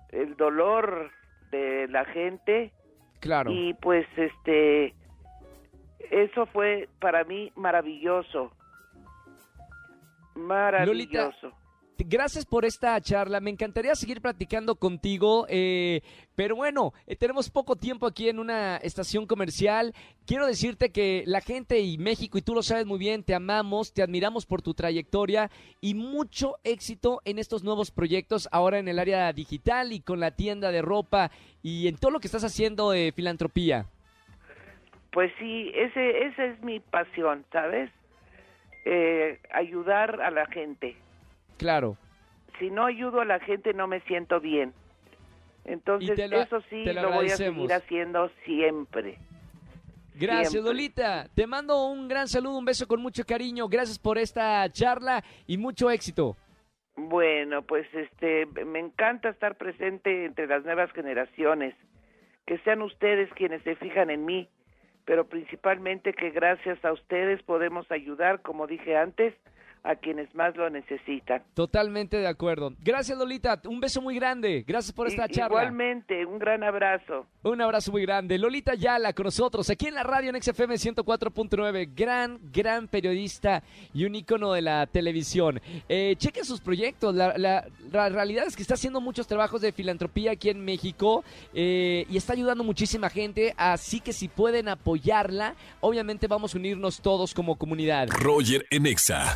el 0.10 0.36
dolor 0.36 1.12
de 1.52 1.88
la 1.88 2.04
gente 2.06 2.74
Claro. 3.20 3.52
y 3.52 3.74
pues 3.76 4.08
este 4.16 4.94
eso 6.12 6.46
fue 6.48 6.90
para 7.00 7.24
mí 7.24 7.52
maravilloso. 7.56 8.52
Maravilloso. 10.36 11.54
Gracias 12.06 12.46
por 12.46 12.64
esta 12.64 13.00
charla. 13.02 13.42
Me 13.42 13.50
encantaría 13.50 13.94
seguir 13.94 14.22
platicando 14.22 14.76
contigo, 14.76 15.46
eh, 15.50 16.02
pero 16.36 16.56
bueno, 16.56 16.94
eh, 17.08 17.16
tenemos 17.18 17.50
poco 17.50 17.76
tiempo 17.76 18.08
aquí 18.08 18.30
en 18.30 18.40
una 18.40 18.78
estación 18.78 19.26
comercial. 19.26 19.94
Quiero 20.26 20.48
decirte 20.48 20.92
que 20.92 21.24
la 21.26 21.42
gente 21.42 21.80
y 21.80 21.98
México, 21.98 22.38
y 22.38 22.42
tú 22.42 22.56
lo 22.56 22.64
sabes 22.64 22.86
muy 22.86 23.00
bien, 23.00 23.24
te 23.24 23.36
amamos, 23.36 23.94
te 23.94 24.02
admiramos 24.02 24.46
por 24.46 24.62
tu 24.62 24.74
trayectoria 24.74 25.52
y 25.82 25.94
mucho 25.94 26.56
éxito 26.64 27.22
en 27.26 27.38
estos 27.38 27.64
nuevos 27.64 27.92
proyectos 27.92 28.48
ahora 28.52 28.80
en 28.80 28.88
el 28.88 28.98
área 28.98 29.32
digital 29.34 29.92
y 29.92 30.00
con 30.00 30.22
la 30.22 30.32
tienda 30.32 30.72
de 30.72 30.82
ropa 30.82 31.32
y 31.62 31.90
en 31.90 31.98
todo 31.98 32.12
lo 32.12 32.20
que 32.22 32.28
estás 32.28 32.46
haciendo 32.46 32.92
de 32.92 33.12
filantropía. 33.14 33.88
Pues 35.12 35.32
sí, 35.38 35.72
ese, 35.76 36.28
esa 36.28 36.46
es 36.46 36.62
mi 36.64 36.80
pasión, 36.80 37.44
¿sabes? 37.52 37.92
Eh, 38.86 39.40
ayudar 39.52 40.22
a 40.22 40.32
la 40.32 40.46
gente. 40.46 40.96
Claro. 41.60 41.96
Si 42.58 42.72
no 42.72 42.86
ayudo 42.88 43.22
a 43.22 43.26
la 43.26 43.40
gente 43.40 43.74
no 43.74 43.86
me 43.88 44.00
siento 44.02 44.40
bien. 44.40 44.74
Entonces, 45.66 46.18
lo- 46.30 46.42
eso 46.42 46.62
sí 46.70 46.84
lo 46.86 46.94
lo, 47.04 47.12
voy 47.12 47.28
a 47.28 47.36
seguir 47.38 47.72
haciendo 47.72 48.32
siempre. 48.46 49.20
Gracias, 50.16 50.52
Siempre. 50.52 50.72
Lolita. 50.74 51.28
Te 51.36 51.48
mando 51.48 51.86
un 51.86 52.08
gran 52.08 52.28
saludo, 52.28 52.58
un 52.58 52.66
beso 52.66 52.88
con 52.88 53.02
mucho 53.02 53.24
cariño. 53.26 53.68
Gracias 53.70 53.98
por 54.00 54.18
esta 54.18 54.68
charla 54.72 55.24
y 55.48 55.58
mucho 55.58 55.90
éxito. 55.92 56.36
Bueno, 56.98 57.62
pues 57.62 57.88
este, 57.94 58.46
me 58.66 58.80
encanta 58.80 59.30
estar 59.30 59.56
presente 59.56 60.26
entre 60.26 60.48
las 60.48 60.66
nuevas 60.66 60.92
generaciones. 60.92 61.74
Que 62.46 62.58
sean 62.60 62.82
ustedes 62.82 63.32
quienes 63.34 63.62
se 63.64 63.76
fijan 63.76 64.10
en 64.10 64.26
mí, 64.26 64.50
pero 65.06 65.28
principalmente 65.28 66.14
que 66.14 66.32
gracias 66.32 66.84
a 66.84 66.92
ustedes 66.92 67.42
podemos 67.44 67.90
ayudar, 67.92 68.42
como 68.42 68.68
dije 68.68 68.98
antes, 68.98 69.34
a 69.84 69.96
quienes 69.96 70.34
más 70.36 70.56
lo 70.56 70.70
necesitan. 70.70 71.42
Totalmente 71.54 72.18
de 72.18 72.28
acuerdo. 72.28 72.74
Gracias, 72.84 73.18
Lolita. 73.18 73.62
Un 73.66 73.80
beso 73.80 74.02
muy 74.02 74.16
grande. 74.16 74.64
Gracias 74.68 74.94
por 74.94 75.08
esta 75.08 75.26
I- 75.26 75.30
charla. 75.34 75.48
Igualmente, 75.64 76.26
un 76.26 76.38
gran 76.40 76.64
abrazo. 76.64 77.26
Un 77.44 77.62
abrazo 77.62 77.92
muy 77.92 78.02
grande. 78.04 78.38
Lolita 78.38 78.76
Yala 78.76 79.14
con 79.14 79.26
nosotros 79.26 79.70
aquí 79.70 79.88
en 79.88 79.96
la 79.96 80.04
radio 80.04 80.30
en 80.30 80.42
XFM 80.42 80.76
104.9. 80.76 81.90
Gran, 81.96 82.40
gran 82.52 82.88
periodista 82.88 83.64
y 83.94 84.06
un 84.06 84.16
ícono 84.16 84.54
de 84.54 84.62
la 84.62 84.86
televisión. 84.88 85.62
Eh, 85.88 86.16
chequen 86.18 86.46
sus 86.46 86.62
proyectos. 86.62 87.16
La, 87.16 87.38
la- 87.38 87.66
la 87.92 88.10
realidad 88.10 88.46
es 88.48 88.56
que 88.56 88.62
está 88.62 88.74
haciendo 88.74 89.02
muchos 89.02 89.28
trabajos 89.28 89.62
de 89.62 89.72
filantropía 89.72 90.32
aquí 90.32 90.50
en 90.50 90.64
México 90.64 91.24
eh, 91.54 92.06
y 92.10 92.18
está 92.18 92.34
ayudando 92.34 92.64
muchísima 92.64 93.10
gente. 93.10 93.54
Así 93.58 94.00
que 94.02 94.14
si 94.14 94.28
pueden 94.28 94.68
apoyarla, 94.68 95.56
obviamente 95.80 96.28
vamos 96.28 96.54
a 96.54 96.58
unirnos 96.58 97.02
todos 97.02 97.34
como 97.34 97.58
comunidad. 97.58 98.10
Roger 98.10 98.66
en 98.70 98.86
Exa. 98.86 99.36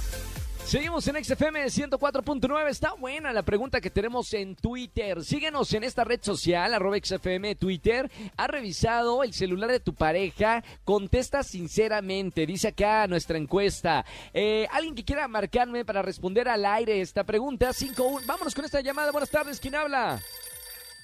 Seguimos 0.65 1.07
en 1.07 1.23
XFM 1.23 1.65
104.9. 1.65 2.67
Está 2.69 2.93
buena 2.93 3.31
la 3.31 3.43
pregunta 3.43 3.79
que 3.79 3.91
tenemos 3.91 4.33
en 4.33 4.55
Twitter. 4.55 5.21
Síguenos 5.23 5.71
en 5.73 5.83
esta 5.83 6.03
red 6.03 6.19
social, 6.21 6.73
arroba 6.73 6.97
XFM 6.97 7.55
Twitter. 7.55 8.09
¿Ha 8.37 8.47
revisado 8.47 9.23
el 9.23 9.33
celular 9.33 9.69
de 9.69 9.79
tu 9.79 9.93
pareja? 9.93 10.63
Contesta 10.83 11.43
sinceramente. 11.43 12.47
Dice 12.47 12.69
acá 12.69 13.05
nuestra 13.07 13.37
encuesta. 13.37 14.03
Eh, 14.33 14.67
Alguien 14.71 14.95
que 14.95 15.03
quiera 15.05 15.27
marcarme 15.27 15.85
para 15.85 16.01
responder 16.01 16.47
al 16.49 16.65
aire 16.65 17.01
esta 17.01 17.23
pregunta. 17.23 17.71
51. 17.71 18.25
Vámonos 18.25 18.55
con 18.55 18.65
esta 18.65 18.81
llamada. 18.81 19.11
Buenas 19.11 19.29
tardes. 19.29 19.59
¿Quién 19.59 19.75
habla? 19.75 20.19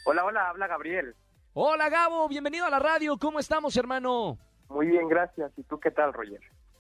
Hola, 0.06 0.24
hola, 0.26 0.50
habla 0.50 0.68
Gabriel. 0.68 1.14
Hola 1.54 1.90
Gabo, 1.90 2.28
bienvenido 2.30 2.66
a 2.66 2.70
la 2.70 2.80
radio. 2.80 3.18
¿Cómo 3.18 3.40
estamos, 3.40 3.76
hermano? 3.78 4.38
Muy 4.70 4.88
bien, 4.88 5.08
gracias. 5.10 5.52
¿Y 5.58 5.64
tú 5.64 5.80
qué 5.80 5.92
tal, 5.92 6.14
Roger? 6.14 6.40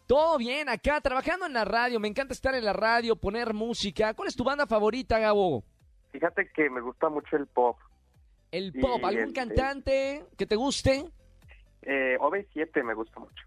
Todo 0.09 0.39
bien, 0.39 0.69
acá 0.69 0.99
trabajando 1.01 1.45
en 1.45 1.53
la 1.53 1.65
radio. 1.65 1.99
Me 1.99 2.07
encanta 2.07 2.33
estar 2.33 2.55
en 2.55 2.65
la 2.65 2.73
radio, 2.73 3.15
poner 3.15 3.53
música. 3.53 4.15
¿Cuál 4.15 4.27
es 4.29 4.35
tu 4.35 4.43
banda 4.43 4.65
favorita, 4.65 5.19
Gabo? 5.19 5.63
Fíjate 6.11 6.49
que 6.51 6.67
me 6.67 6.81
gusta 6.81 7.09
mucho 7.09 7.35
el 7.37 7.45
pop. 7.45 7.77
El 8.51 8.73
pop, 8.73 9.05
¿algún 9.05 9.25
el- 9.25 9.33
cantante 9.33 10.25
que 10.35 10.47
te 10.47 10.55
guste? 10.55 11.05
Eh, 11.83 12.17
OV7 12.19 12.83
me 12.83 12.95
gusta 12.95 13.19
mucho. 13.19 13.45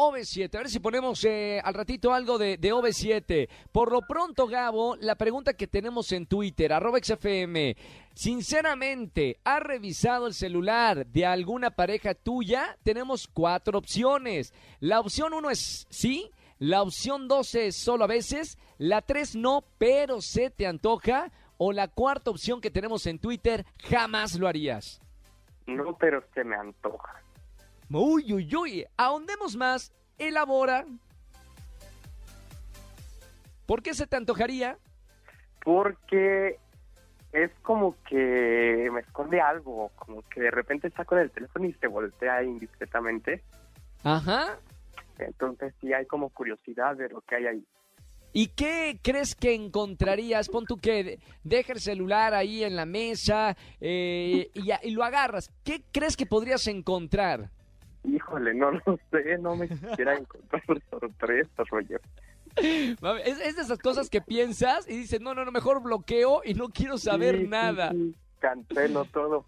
OV7, 0.00 0.54
a 0.54 0.58
ver 0.58 0.70
si 0.70 0.80
ponemos 0.80 1.22
eh, 1.24 1.60
al 1.62 1.74
ratito 1.74 2.14
algo 2.14 2.38
de, 2.38 2.56
de 2.56 2.72
OV7. 2.72 3.48
Por 3.70 3.92
lo 3.92 4.00
pronto, 4.00 4.46
Gabo, 4.46 4.96
la 4.96 5.14
pregunta 5.14 5.52
que 5.52 5.66
tenemos 5.66 6.10
en 6.12 6.24
Twitter, 6.24 6.72
arroba 6.72 6.98
XFM, 7.02 7.76
sinceramente, 8.14 9.38
¿has 9.44 9.60
revisado 9.60 10.26
el 10.26 10.32
celular 10.32 11.04
de 11.06 11.26
alguna 11.26 11.70
pareja 11.70 12.14
tuya? 12.14 12.78
Tenemos 12.82 13.28
cuatro 13.28 13.78
opciones. 13.78 14.54
La 14.80 15.00
opción 15.00 15.34
uno 15.34 15.50
es 15.50 15.86
sí, 15.90 16.30
la 16.58 16.80
opción 16.80 17.28
dos 17.28 17.54
es 17.54 17.76
solo 17.76 18.04
a 18.04 18.06
veces, 18.06 18.56
la 18.78 19.02
tres 19.02 19.36
no, 19.36 19.64
pero 19.76 20.22
se 20.22 20.48
te 20.48 20.66
antoja, 20.66 21.30
o 21.58 21.72
la 21.72 21.88
cuarta 21.88 22.30
opción 22.30 22.62
que 22.62 22.70
tenemos 22.70 23.04
en 23.06 23.18
Twitter, 23.18 23.66
jamás 23.78 24.38
lo 24.38 24.48
harías. 24.48 25.02
No, 25.66 25.94
pero 25.98 26.24
se 26.32 26.42
me 26.42 26.56
antoja. 26.56 27.22
Uy, 27.90 28.32
uy, 28.32 28.54
uy. 28.54 28.84
Ahondemos 28.96 29.56
más. 29.56 29.92
Elabora. 30.18 30.84
¿Por 33.66 33.82
qué 33.82 33.94
se 33.94 34.06
te 34.06 34.16
antojaría? 34.16 34.78
Porque 35.64 36.58
es 37.32 37.50
como 37.62 37.94
que 38.08 38.88
me 38.92 39.00
esconde 39.00 39.40
algo, 39.40 39.90
como 39.96 40.22
que 40.28 40.40
de 40.40 40.50
repente 40.50 40.88
está 40.88 41.04
con 41.04 41.18
el 41.18 41.30
teléfono 41.30 41.66
y 41.66 41.72
se 41.74 41.86
voltea 41.86 42.42
indiscretamente. 42.42 43.42
Ajá. 44.02 44.58
Entonces 45.18 45.74
sí 45.80 45.92
hay 45.92 46.06
como 46.06 46.30
curiosidad 46.30 46.96
de 46.96 47.08
lo 47.10 47.20
que 47.20 47.36
hay 47.36 47.46
ahí. 47.46 47.64
¿Y 48.32 48.48
qué 48.48 48.98
crees 49.02 49.34
que 49.34 49.54
encontrarías? 49.54 50.48
Pon 50.48 50.64
tú 50.64 50.78
que 50.78 51.04
de- 51.04 51.18
deja 51.44 51.72
el 51.72 51.80
celular 51.80 52.32
ahí 52.32 52.62
en 52.64 52.76
la 52.76 52.86
mesa 52.86 53.56
eh, 53.80 54.50
y 54.54 54.90
lo 54.90 55.04
agarras. 55.04 55.50
¿Qué 55.64 55.82
crees 55.92 56.16
que 56.16 56.26
podrías 56.26 56.66
encontrar? 56.68 57.50
Híjole, 58.30 58.54
no 58.54 58.70
lo 58.70 58.98
sé, 59.10 59.38
no 59.38 59.56
me 59.56 59.68
quisiera 59.68 60.16
encontrar 60.16 60.62
sorpresas, 60.88 61.68
Roger. 61.68 62.00
Es, 62.56 63.40
es 63.40 63.56
de 63.56 63.62
esas 63.62 63.78
cosas 63.78 64.08
que 64.08 64.20
piensas 64.20 64.88
y 64.88 64.96
dices, 64.98 65.20
no, 65.20 65.34
no, 65.34 65.44
no, 65.44 65.50
mejor 65.52 65.82
bloqueo 65.82 66.42
y 66.44 66.54
no 66.54 66.68
quiero 66.68 66.96
saber 66.98 67.36
Sí, 67.36 67.42
sí, 67.42 67.48
nada. 67.48 67.90
sí, 67.90 68.14
Cancelo 68.38 69.04
todo. 69.06 69.46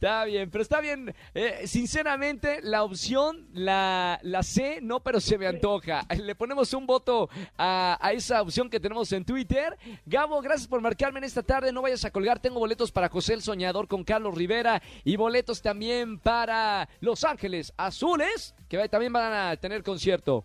Está 0.00 0.24
bien, 0.24 0.50
pero 0.50 0.62
está 0.62 0.80
bien. 0.80 1.14
Eh, 1.34 1.66
sinceramente, 1.66 2.60
la 2.62 2.84
opción, 2.84 3.46
la, 3.52 4.18
la 4.22 4.42
sé, 4.42 4.78
no, 4.80 5.00
pero 5.00 5.20
se 5.20 5.36
me 5.36 5.46
antoja. 5.46 6.06
Le 6.24 6.34
ponemos 6.34 6.72
un 6.72 6.86
voto 6.86 7.28
a, 7.58 7.98
a 8.00 8.12
esa 8.14 8.40
opción 8.40 8.70
que 8.70 8.80
tenemos 8.80 9.12
en 9.12 9.26
Twitter. 9.26 9.76
Gabo, 10.06 10.40
gracias 10.40 10.66
por 10.66 10.80
marcarme 10.80 11.18
en 11.18 11.24
esta 11.24 11.42
tarde. 11.42 11.70
No 11.70 11.82
vayas 11.82 12.02
a 12.06 12.10
colgar. 12.10 12.38
Tengo 12.38 12.58
boletos 12.58 12.90
para 12.90 13.10
José 13.10 13.34
el 13.34 13.42
Soñador 13.42 13.88
con 13.88 14.02
Carlos 14.02 14.34
Rivera 14.34 14.80
y 15.04 15.16
boletos 15.16 15.60
también 15.60 16.18
para 16.18 16.88
Los 17.00 17.22
Ángeles 17.24 17.74
Azules, 17.76 18.54
que 18.70 18.88
también 18.88 19.12
van 19.12 19.34
a 19.34 19.56
tener 19.58 19.82
concierto. 19.82 20.44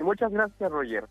Muchas 0.00 0.32
gracias, 0.32 0.70
Roger. 0.70 1.04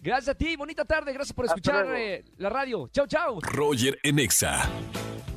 Gracias 0.00 0.30
a 0.30 0.34
ti, 0.34 0.56
bonita 0.56 0.86
tarde. 0.86 1.12
Gracias 1.12 1.34
por 1.34 1.44
Hasta 1.44 1.56
escuchar 1.56 1.94
eh, 1.94 2.24
la 2.38 2.48
radio. 2.48 2.88
Chau, 2.88 3.06
chau. 3.06 3.40
Roger 3.42 3.98
en 4.02 4.20
Exa. 4.20 4.70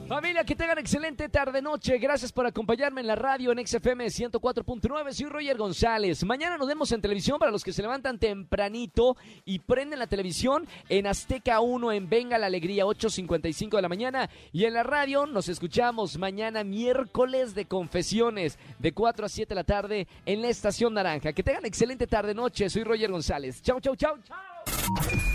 Familia, 0.08 0.44
que 0.44 0.56
tengan 0.56 0.78
excelente 0.78 1.30
tarde-noche. 1.30 1.98
Gracias 1.98 2.32
por 2.32 2.46
acompañarme 2.46 3.02
en 3.02 3.08
la 3.08 3.16
radio 3.16 3.52
en 3.52 3.66
XFM 3.66 4.06
104.9. 4.06 5.12
Soy 5.14 5.26
Roger 5.26 5.58
González. 5.58 6.24
Mañana 6.24 6.58
nos 6.60 6.68
vemos 6.68 6.92
en 6.92 7.02
televisión 7.02 7.40
para 7.40 7.52
los 7.52 7.64
que 7.64 7.74
se 7.74 7.82
levantan 7.82 8.20
tempranito 8.20 9.18
y 9.46 9.58
prenden 9.58 9.98
la 9.98 10.06
televisión 10.06 10.68
en 10.90 11.08
Azteca 11.08 11.60
1 11.60 11.92
en 11.92 12.08
Venga 12.08 12.38
la 12.38 12.46
Alegría 12.46 12.86
8.55 12.86 13.78
de 13.78 13.82
la 13.82 13.90
mañana. 13.90 14.30
Y 14.52 14.66
en 14.66 14.76
la 14.76 14.84
radio 14.84 15.26
nos 15.26 15.50
escuchamos 15.50 16.20
mañana 16.20 16.64
miércoles 16.64 17.56
de 17.56 17.66
confesiones 17.66 18.60
de 18.78 18.92
4 18.92 19.26
a 19.26 19.30
7 19.30 19.50
de 19.50 19.56
la 19.56 19.64
tarde 19.64 20.08
en 20.28 20.44
la 20.44 20.50
Estación 20.50 20.94
Naranja. 20.94 21.34
Que 21.34 21.42
tengan 21.42 21.66
excelente 21.66 22.06
tarde-noche. 22.06 22.70
Soy 22.70 22.84
Roger 22.84 23.10
González. 23.10 23.60
Chau, 23.64 23.80
chau, 23.82 23.96
chau, 23.96 24.18
chau. 24.24 25.35